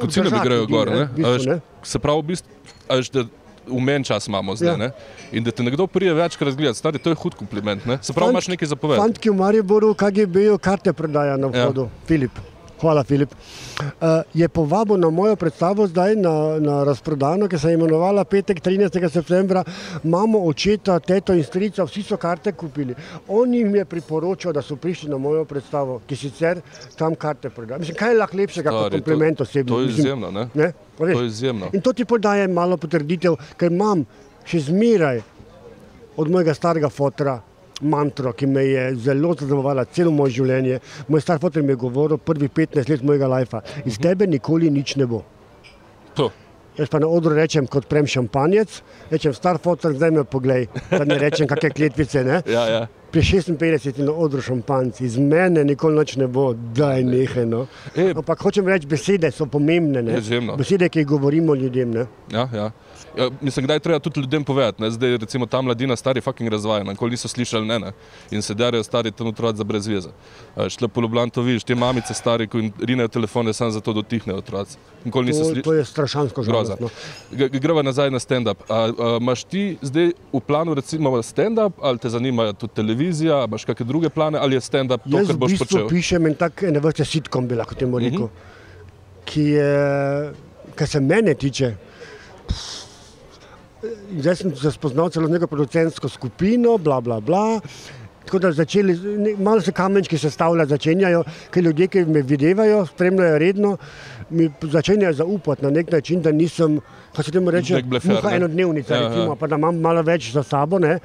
[0.00, 0.90] kot cilj mi grejo gor.
[0.90, 1.04] ne, Ne?
[1.04, 1.60] v bistvu, veš, ne.
[1.84, 2.50] Se pravi, v bistvu,
[2.90, 3.24] veš, da
[3.68, 4.68] umen čas imamo zdaj.
[4.68, 4.76] Ja.
[4.78, 4.90] Ne?
[5.32, 7.84] In da te nekdo prije večkrat razgledati, stari, to je hud kompliment.
[7.84, 7.98] Ne?
[7.98, 9.02] Se pravi, Fant- imaš nekaj zapovedati.
[9.02, 11.64] Fant, ki v Mariboru, KGB-ju karte prodaja na Ja.
[11.64, 12.06] vhodu, ja.
[12.06, 12.38] Filip.
[12.80, 13.32] Hvala, Filip.
[13.80, 18.60] Uh, je povabil na mojo predstavo zdaj na, na razprodano, ki se je imenovala petek
[18.60, 19.08] 13.
[19.08, 19.64] septembra.
[20.04, 22.94] Mamo, očeta, teto in strica, vsi so karte kupili.
[23.28, 26.60] On jim je priporočal, da so prišli na mojo predstavo, ki sicer
[26.98, 27.78] tam karte prodaja.
[27.78, 29.74] Mislim, kaj je lahko lepšega kot Stari, to- kompliment osebno?
[29.74, 30.30] To je izjemno.
[30.30, 30.48] Ne?
[30.54, 30.72] Ne?
[30.98, 31.70] To je izjemno.
[31.72, 34.04] In to ti podaje malo potrditev, ker imam
[34.44, 35.22] še zmeraj
[36.16, 37.40] od mojega starega fotra
[37.82, 40.80] mantro, ki me je zelo zaznamovala celo moje življenje.
[41.08, 44.96] Moj star fotor mi je govoril prvih 15 let mojega lajfa, iz tebe nikoli nič
[44.96, 45.22] ne bo.
[46.16, 46.30] To.
[46.76, 51.04] Jaz pa na odru rečem, kot prem šampanjec, rečem star fotor, zdaj me poglej, da
[51.08, 52.24] ne rečem kakšne kletvice.
[52.24, 52.42] Ne?
[52.52, 52.82] Ja, ja.
[53.12, 57.46] Pri 56 na odru šampanci, iz mene nikoli nič ne bo, daj nehaj.
[57.48, 57.62] No.
[57.96, 60.02] E, Ampak hočem reči, besede so pomembne.
[60.02, 60.18] ne.
[60.20, 60.56] Izjemno.
[60.60, 61.94] Besede, ki jih govorimo ljudem.
[61.96, 62.06] Ne?
[62.32, 62.70] Ja, ja.
[63.16, 64.82] Ja, mislim, kdaj treba tudi ljudem povedati.
[64.82, 64.90] Ne?
[64.90, 67.92] Zdaj, recimo, ta mladina, stari fucking razvajena, nikoli niso slišali ne, ne.
[68.30, 70.08] in se derajo stari tam otroci za brez veze.
[70.68, 74.00] Šle po Ljubljani to vidiš, te mamice stari, ko jim rinejo telefone samo zato, da
[74.00, 74.76] utihnejo otroci.
[75.04, 75.62] Nikoli niso slišali.
[75.62, 76.76] to je strašansko Groza.
[77.32, 78.56] Greva nazaj na stand-up.
[79.20, 84.08] Imaš ti zdaj v planu recimo stand-up, ali te zanima tudi televizija, imaš kakšne druge
[84.08, 85.88] plane, ali je stand-up to, Jaz kar v boš bistvu počel?
[85.88, 88.22] pišem en tak ene vrste sitkom, bi lahko temu rekel, Mhm.
[88.24, 89.24] uh -huh.
[89.24, 90.32] ki je,
[90.74, 91.74] kar se mene tiče.
[94.18, 97.60] Zdaj sem se spoznal celo z neko producentsko skupino, bla, bla, bla.
[98.26, 98.94] Tako da začeli,
[99.38, 101.20] malo se kamenčki sestavljati, začenjajo,
[101.54, 103.76] ker ljudje, ki me videvajo, spremljajo redno,
[104.30, 106.80] mi začenjajo zaupati na nek način, da nisem,
[107.12, 108.36] kako se temu reče, muha ne?
[108.36, 109.08] enodnevnica, Ja, ja, ja.
[109.14, 110.98] recimo, pa da imam malo več za sabo, ne,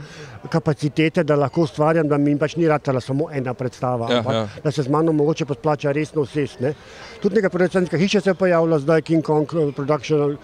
[0.50, 4.48] kapacitete, da lahko ustvarjam, da mi pač ni ratala samo ena predstava, Ja, ampak ja.
[4.64, 6.60] da se z mano mogoče pa splača resno usest.
[6.60, 6.74] Ne.
[7.22, 10.38] Tudi neka producentska hiša se je pojavila, zdaj King Kong eh, Production,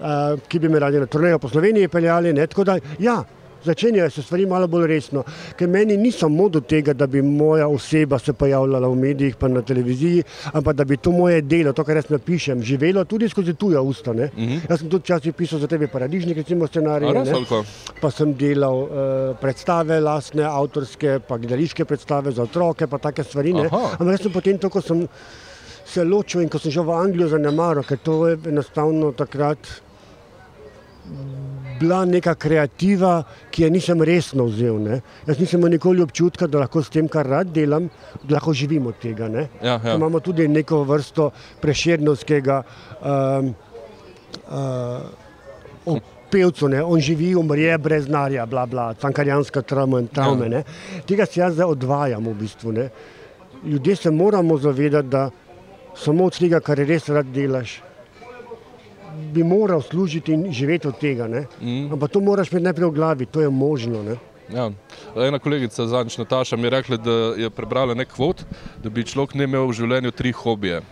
[0.00, 2.32] uh, ki bi me radi na turnejo po Sloveniji peljali.
[2.32, 2.46] Ne.
[2.46, 3.22] Tako da, ja,
[3.66, 5.24] začenjajo se stvari malo bolj resno,
[5.58, 9.48] ker meni ni samo do tega, da bi moja oseba se pojavljala v medijih pa
[9.48, 10.22] na televiziji,
[10.52, 14.12] ampak da bi to moje delo, to, kar jaz napišem, živelo tudi skozi tuja usta.
[14.12, 14.30] Ne.
[14.36, 14.60] Uh -huh.
[14.70, 17.64] Jaz sem tudi včasih pisal za tebe paradižnik, recimo kako?
[18.00, 18.90] Pa sem delal uh,
[19.40, 23.52] predstave, lastne, avtorske, pa gledališke predstave za otroke, pa take stvari.
[23.98, 25.08] Ampak jaz sem potem, to, ko sem
[25.84, 29.58] se ločil in ko sem šel v Anglijo za Nemaro, ker to je enostavno takrat
[31.80, 34.78] bila neka kreativa, ki je nisem resno vzel.
[34.80, 35.00] Ne.
[35.26, 37.88] Jaz nisem imel nikoli občutka, da lahko s tem, kar rad delam,
[38.30, 39.28] lahko živim od tega.
[39.28, 39.48] Ne.
[39.62, 39.94] Ja, ja.
[39.94, 41.30] Imamo tudi neko vrsto
[41.60, 42.62] preširnovskega
[43.02, 43.54] um,
[45.86, 46.00] uh,
[46.30, 46.82] pevcu, ne?
[46.82, 50.50] on živi, umre brez denarja, bla, bla, cankarjanska travma in travme.
[50.50, 50.62] Ja.
[51.06, 52.72] Tega se jaz zdaj odvajam v bistvu.
[52.72, 52.88] Ne?
[53.64, 55.30] Ljudje se moramo zavedati, da
[55.96, 57.80] samo od tega, kar res rad delaš,
[59.32, 61.28] bi moral služiti in živeti od tega.
[61.60, 61.92] Mm.
[61.92, 64.02] Ampak to moraš imeti najprej v glavi, to je možno.
[64.02, 64.16] Ne?
[64.52, 64.70] Ja.
[65.16, 68.44] Ena kolegica, zadnjič Nataša, mi je rekla, da je prebrala nek kvot,
[68.82, 70.82] da bi človek ne imel v življenju tri hobije.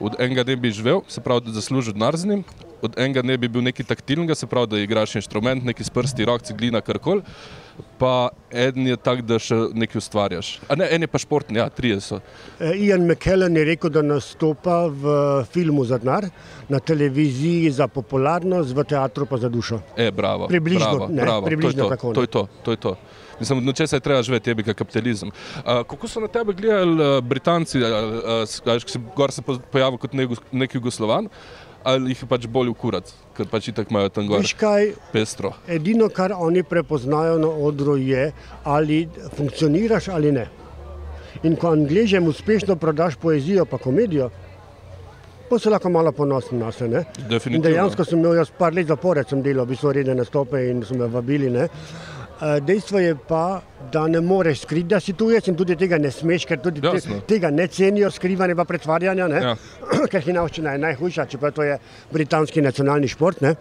[0.00, 2.44] Od enega ne bi živel, se pravi, da zasluži denar z njim,
[2.82, 6.26] od enega ne bi bil neki taktilnega, se pravi, da igraš inštrument, neki s prsti,
[6.26, 7.22] rok, ciglina, karkoli
[7.98, 10.50] pa en je tak, da še nekaj ustvarjaš.
[10.68, 12.20] A ne, en je pa športni, ja, trije so.
[12.58, 15.16] E, Ian McKellen je rekel, da nastopa v
[15.54, 16.28] filmu za denar,
[16.68, 19.80] na televiziji za popularnost, v teatru pa za dušo.
[19.96, 20.48] E, bravo.
[20.50, 21.46] Približno, bravo, ne, bravo.
[21.46, 22.14] približno to, je to, tako, ne.
[22.14, 22.96] to je to, to je to.
[23.40, 25.30] Mislim, če se je treba živeti, je bi ga kapitalizem.
[25.58, 29.98] Uh, kako so na tebe gledali uh, Britanci, uh, uh, si gor se po- pojavil
[29.98, 31.28] kot nek, nek Jugoslovan,
[31.84, 35.52] ali jih je pač bolj ukurat, ker pač itak imajo tam gor kaj, pestro.
[35.68, 38.32] edino, kar oni prepoznajo na odru, je,
[38.64, 40.48] ali funkcioniraš ali ne.
[41.42, 44.30] In ko angližem uspešno prodaš poezijo, pa komedijo,
[45.50, 47.04] pa se lahko malo ponosen na sebe.
[47.18, 47.68] In Definitivno.
[47.68, 50.94] dejansko sem imel jaz par let zapored, sem delal, v bistvu redne nastope in so
[50.94, 51.50] me vabili.
[51.50, 51.68] Ne.
[52.44, 56.10] Eh, Dejstvo je pa, da ne moreš skriti, da si tujec in tudi tega ne
[56.12, 59.40] smeš, ker tudi te, tega ne cenijo, skrivanje pa pretvarjanja, ne.
[59.40, 59.54] Ja.
[60.12, 61.78] ker hinavščina je najhujša, čeprav to je
[62.12, 63.40] britanski nacionalni šport.
[63.40, 63.54] Ne.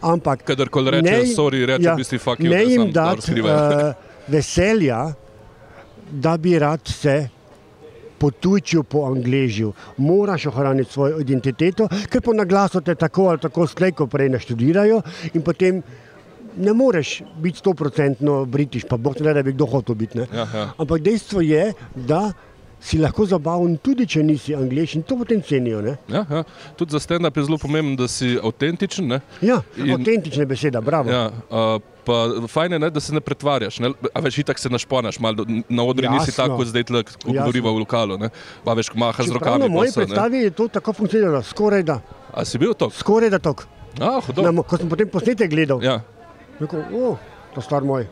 [0.00, 2.62] Ampak Kadarkoli rečejo sorry, rečejo v bistvu fuck you, ne
[2.94, 3.90] da jim skrivajo.
[3.90, 5.00] uh, veselja,
[6.10, 7.18] da bi rad se
[8.18, 9.74] potujčil po angližju.
[10.00, 15.02] Moraš ohraniti svojo identiteto, ker po naglasu te tako ali tako slejko prej naštudirajo
[15.34, 15.82] in potem
[16.56, 20.18] ne moreš biti stoprocentno britiš, pa boh ne da bi kdo hotel biti.
[20.18, 20.68] Ja, ja.
[20.78, 22.32] Ampak dejstvo je, da
[22.80, 25.80] si lahko zabaven tudi, če nisi angliš in to potem cenijo.
[25.82, 25.96] Ne?
[26.08, 26.42] Ja, ja.
[26.76, 29.06] Tudi za stand-up je zelo pomembno, da si avtentičen.
[29.08, 29.20] Ne?
[29.40, 31.10] Ja, In- avtentična beseda, bravo.
[31.10, 33.80] Ja, uh, pa fajn je, ne, da se ne pretvarjaš.
[33.80, 33.90] Ne?
[34.14, 36.44] A veš, itak se našponaš, malo na odru nisi Jasno.
[36.44, 38.18] tako, kot zdaj, tle, ko govoriva v lokalu.
[38.18, 38.28] Ne?
[38.64, 39.64] Pa veš, mahaš z Čeprav rokami.
[39.64, 42.00] Na moji predstavi je to tako funkcioniralo, skoraj da.
[42.32, 42.90] A si bil to?
[42.92, 43.64] Skoraj da tok.
[43.96, 46.02] Ah, Na, ko sem potem posnetek gledal, Ja.
[46.58, 47.16] Rekel, o,
[47.52, 48.06] to star moj.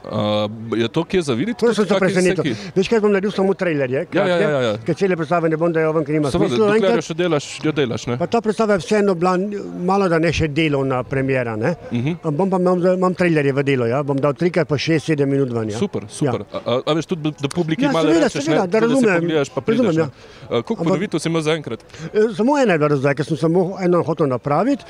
[0.00, 1.60] Uh, je to kje za videti?
[1.60, 2.54] To sem se presenetil.
[2.72, 4.70] Veš kaj bom naredil, samo trailerje, Ja, ja, ja, ja.
[4.78, 6.68] ker cele predstave ne bom dajal ven, ker nima Seveda, smisla.
[6.70, 8.06] dokler jo še delaš, jo delaš.
[8.06, 8.16] Ne?
[8.16, 9.34] Pa ta predstava je vseeno bila
[9.82, 11.56] malo, da ne še delovna premjera.
[11.56, 11.74] Ne?
[11.82, 12.14] Uh Mhm.
[12.14, 12.30] -huh.
[12.32, 14.02] Bom pa imel, imam trailerje v delo, ja?
[14.02, 15.68] bom dal trikrat pa 6-7 minut ven.
[15.68, 15.78] Ja?
[15.78, 16.40] Super, super.
[16.46, 16.60] Ja.
[16.66, 19.20] A, a, veš tudi, da publiki Ja, malo seveda, rečeš, seveda, ne, da razumem.
[19.20, 19.86] pogledaš, pa prideš.
[19.86, 20.10] Razumem.
[20.42, 21.84] Uh, Koliko ponovitev si imel zaenkrat?
[22.14, 24.84] E, Samo ena je bila do zdaj, ker sem samo eno hotel napraviti.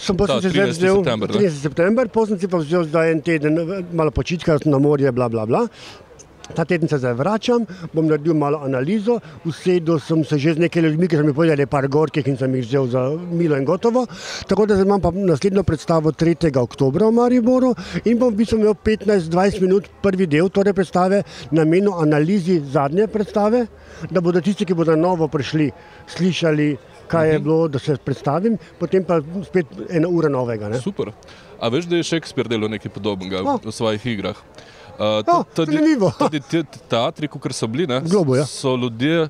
[0.00, 0.78] Sem pa se zdaj 13.
[0.78, 1.38] vzel september, ne?
[1.38, 1.56] 30.
[1.60, 5.28] september, potem sem si pa vzel zdaj en teden, eh, malo počitka, na morje, bla
[5.28, 5.66] bla bla.
[6.54, 10.82] Ta teden se zdaj vračam, bom naredil malo analizo, usedel sem se že z nekaj
[10.82, 14.06] ljudmi, ki so mi povedali par gorkih in sem jih vzel za milo in gotovo.
[14.48, 16.50] Tako da imam pa naslednjo predstavo 3.
[16.58, 17.74] oktobra v Mariboru
[18.04, 23.66] in bom v bistvu imel 15-20 minut prvi del torej predstave namenil analizi zadnje predstave,
[24.10, 25.70] da bodo tisti, ki bodo novo prišli,
[26.08, 26.76] slišali,
[27.10, 30.70] kaj je bilo, da se predstavim, potem pa spet ena ura novega.
[30.70, 30.80] Ne?
[30.80, 31.12] Super.
[31.60, 33.58] A veš, da je Shakespeare delal nekaj podobnega O.
[33.64, 34.38] v svojih igrah?
[35.00, 36.12] Uh, O, zanimivo.
[36.18, 38.46] Tudi ti teatri, kot so bili, ne, Globu, ja.
[38.46, 39.28] so ljudje.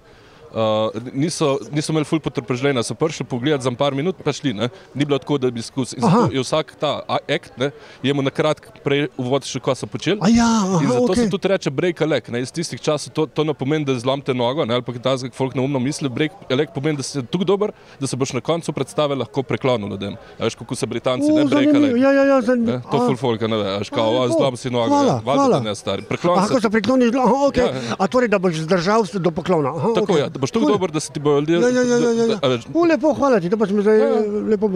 [0.51, 4.51] Uh, niso, niso imeli ful potrpežljenja, so prišli pogledat za par minut, pa šli.
[4.55, 4.69] Ne?
[4.95, 5.63] Ni bilo tako, da bi.
[5.63, 7.71] Zato je vsak ta akt, ne,
[8.03, 10.19] je mu na kratko prej uvod še, ko so počeli.
[10.19, 11.25] A ja, aha, In zato okej.
[11.25, 12.27] se tudi reče break a leg.
[12.29, 12.43] Ne?
[12.43, 14.75] Iz tistih časov to, to ne pomeni, da zlomite nogo, ne?
[14.75, 16.09] ali pa da zdaj folk neumno misli.
[16.11, 17.71] Break a leg pomeni, da si tako dober,
[18.01, 20.17] da se boš na koncu predstave lahko preklonil ljudem.
[20.39, 21.95] A veš, kako se Britanci ne O, break a leg.
[22.01, 22.65] Ja, ja, ja, zan...
[22.67, 22.81] Ne?
[22.91, 24.39] To a, full folk, ne veš, kao, A, a, lepo.
[24.41, 25.61] zlom si nogo, Hvala, ja, hvala.
[25.63, 26.03] ne stari.
[26.03, 26.67] Preklon Aha, ko se.
[26.67, 27.69] se prikloniš, aha, okay.
[27.71, 27.97] Ja, ja.
[27.99, 29.71] a torej, da boš zdržal se do poklona.
[29.77, 30.23] Aha, Tako okej.
[30.25, 31.61] je, da boš tako dober, da se ti bojo ljudje.
[31.61, 34.09] Ja, ja, ja, ja, ja, veš, U, lepo, hvala ti, to pa smo zdaj Ja,
[34.09, 34.23] ja.
[34.51, 34.71] lepo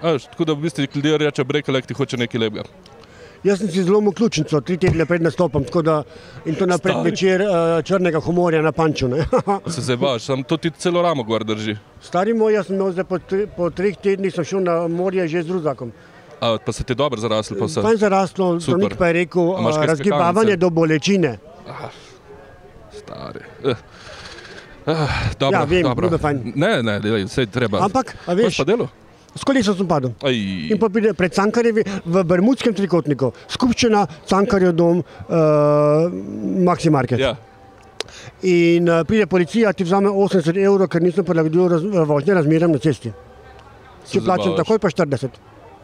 [0.00, 2.64] a veš, Tako da v bistvu ljudje reče leg, ti hoče nekaj lepega.
[3.44, 6.02] Jaz sem si zelo ključnico, tri tedne pred nastopom, tako da
[6.44, 7.10] in to napred Stari.
[7.10, 9.08] večer uh, črnega humorja na panču.
[9.74, 11.76] Se zdaj baš, sam to ti celo ramo gor drži.
[12.02, 15.28] Stari moj, jaz sem imel zdaj po, tri, po treh tednih sem šel na morje
[15.28, 15.92] že z ruzakom.
[16.40, 17.20] A, pa se ti dobro
[17.64, 17.82] vse.
[17.82, 21.38] Fajn zaraslo, zdravnik pa je rekel, kaj razgibavanje do bolečine.
[22.92, 23.40] Stari.
[23.64, 23.74] Eh.
[24.90, 26.10] Ah, dobro, Ja, vem, dobro.
[26.10, 26.52] je.
[26.54, 27.82] Ne, ne, delaj, sej treba.
[27.86, 28.88] Ampak, a veš, pa delo?
[29.30, 30.10] s kolesom sem padel.
[30.26, 36.10] Aj, In pa pride pred Cankarjevi v Bermudskem trikotniku, skupščina Cankarjev dom, uh,
[36.66, 37.20] Maxi Market.
[37.22, 37.36] ja.
[38.42, 42.80] In uh, pride policija, ti vzame 80 evrov, ker nisem prilagodil raz, vožnje razmeram na
[42.82, 43.12] cesti.
[44.10, 45.38] Če plačam takoj, pa 40.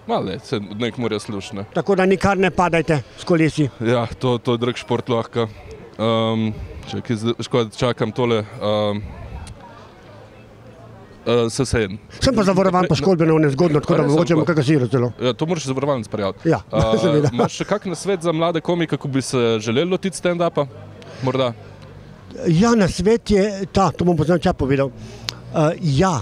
[0.07, 1.67] Male, se nek mora slušne.
[1.75, 3.69] Tako da nikar ne padajte s kolesi.
[3.83, 5.47] Ja, to, to je drag šport lahko.
[5.99, 6.51] Um,
[6.91, 7.17] čakaj,
[7.77, 8.45] čakam tole.
[8.59, 9.03] Um,
[11.27, 11.99] uh, se sejem.
[12.21, 15.13] Sem pa zavarovan, poškodbeno nezgodno, tako A da res, mogoče ampak- bom kakšno siro celo.
[15.21, 16.49] Ja, to moraš zavarovalnic prijaviti.
[16.49, 17.31] Ja, Uh, seveda.
[17.33, 20.67] Imaš še kak nasvet za mlade komike, kako bi se želeli lotiti stand-upa?
[21.23, 21.53] Morda.
[22.47, 24.87] Ja, na svet je ta, to bom poznal čas povedal.
[24.87, 26.21] Uh, ja,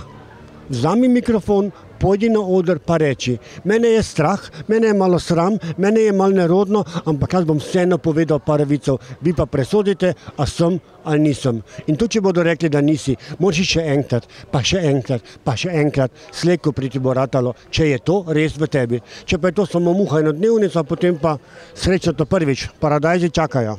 [0.69, 1.73] vzami mikrofon,
[2.05, 6.37] pojdi na oder, pa reči: Mene je strah, mene je malo sram, mene je malo
[6.37, 11.61] nerodno, ampak jaz bom vseeno povedal par vicov, vi pa presodite, a sem ali nisem.
[11.87, 15.73] In to, če bodo rekli, da nisi, moči še enkrat, pa še enkrat, pa še
[15.81, 19.01] enkrat, slejko priti bo ratalo, če je to res v tebi.
[19.29, 21.37] Če pa je to samo muha in dnevnica, potem pa
[21.77, 23.79] srečo to prvič, paradajzi čakajo.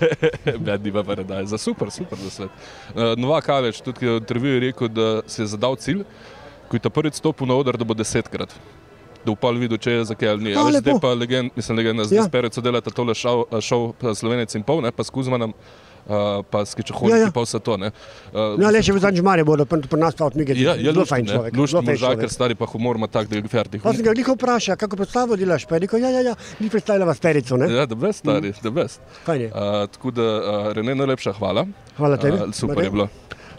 [0.66, 2.64] Bedni pa paradajz, super, super za svet.
[2.94, 6.02] Uh, Novak Aveč, tudi v intervjuju je rekel, da si je zadal cilj,
[6.68, 8.52] ko je ta prvič stopil na oder, da bo desetkrat.
[9.24, 10.52] Da bo pa videl, če je za kaj ali ni.
[10.54, 12.22] A, A, veš, zdaj pa legend, mislim, legenda, zdaj Ja.
[12.22, 12.28] ja.
[12.28, 16.78] speret sodelata tole šov, šov Slovenec in pol, ne, pa s Kuzmanom, uh, pa s
[16.78, 17.26] Kičohodom, Ja, ja, ja.
[17.26, 17.34] ja.
[17.34, 17.74] pa vse to.
[17.76, 17.90] Ne.
[18.30, 20.62] Uh, No, le še v zadnjem žmarju bodo, pri nas pa odmigati.
[20.62, 21.52] Ja, je zelo luštno, fajn človek.
[21.58, 23.82] Zelo fajn možakar, stari pa humor ima tak, da je fertik.
[23.82, 26.70] Pa sem ga veliko vprašal, kako predstavo delaš, pa je rekel, ja, ja, ja, ni
[26.70, 27.66] predstavljala sterico, ne?
[27.72, 29.02] Ja, da best, stari, da best.
[29.26, 29.50] Fajn je.
[29.50, 31.66] Uh, tako da, uh, Rene, najlepša hvala.
[31.98, 32.38] Hvala tebi.
[32.38, 32.86] Uh, super Marjan.
[32.86, 33.08] je bilo.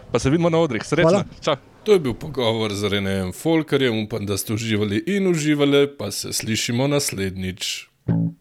[0.08, 1.10] Pa se vidimo na odrih, srečno.
[1.10, 1.24] Hvala.
[1.44, 1.60] Čau.
[1.88, 6.32] To je bil pogovor z Renejem Folkerjem, upam, da ste uživali in uživali, pa se
[6.32, 7.88] slišimo naslednjič.
[8.08, 8.32] thank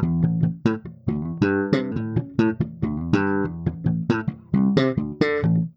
[0.00, 0.15] you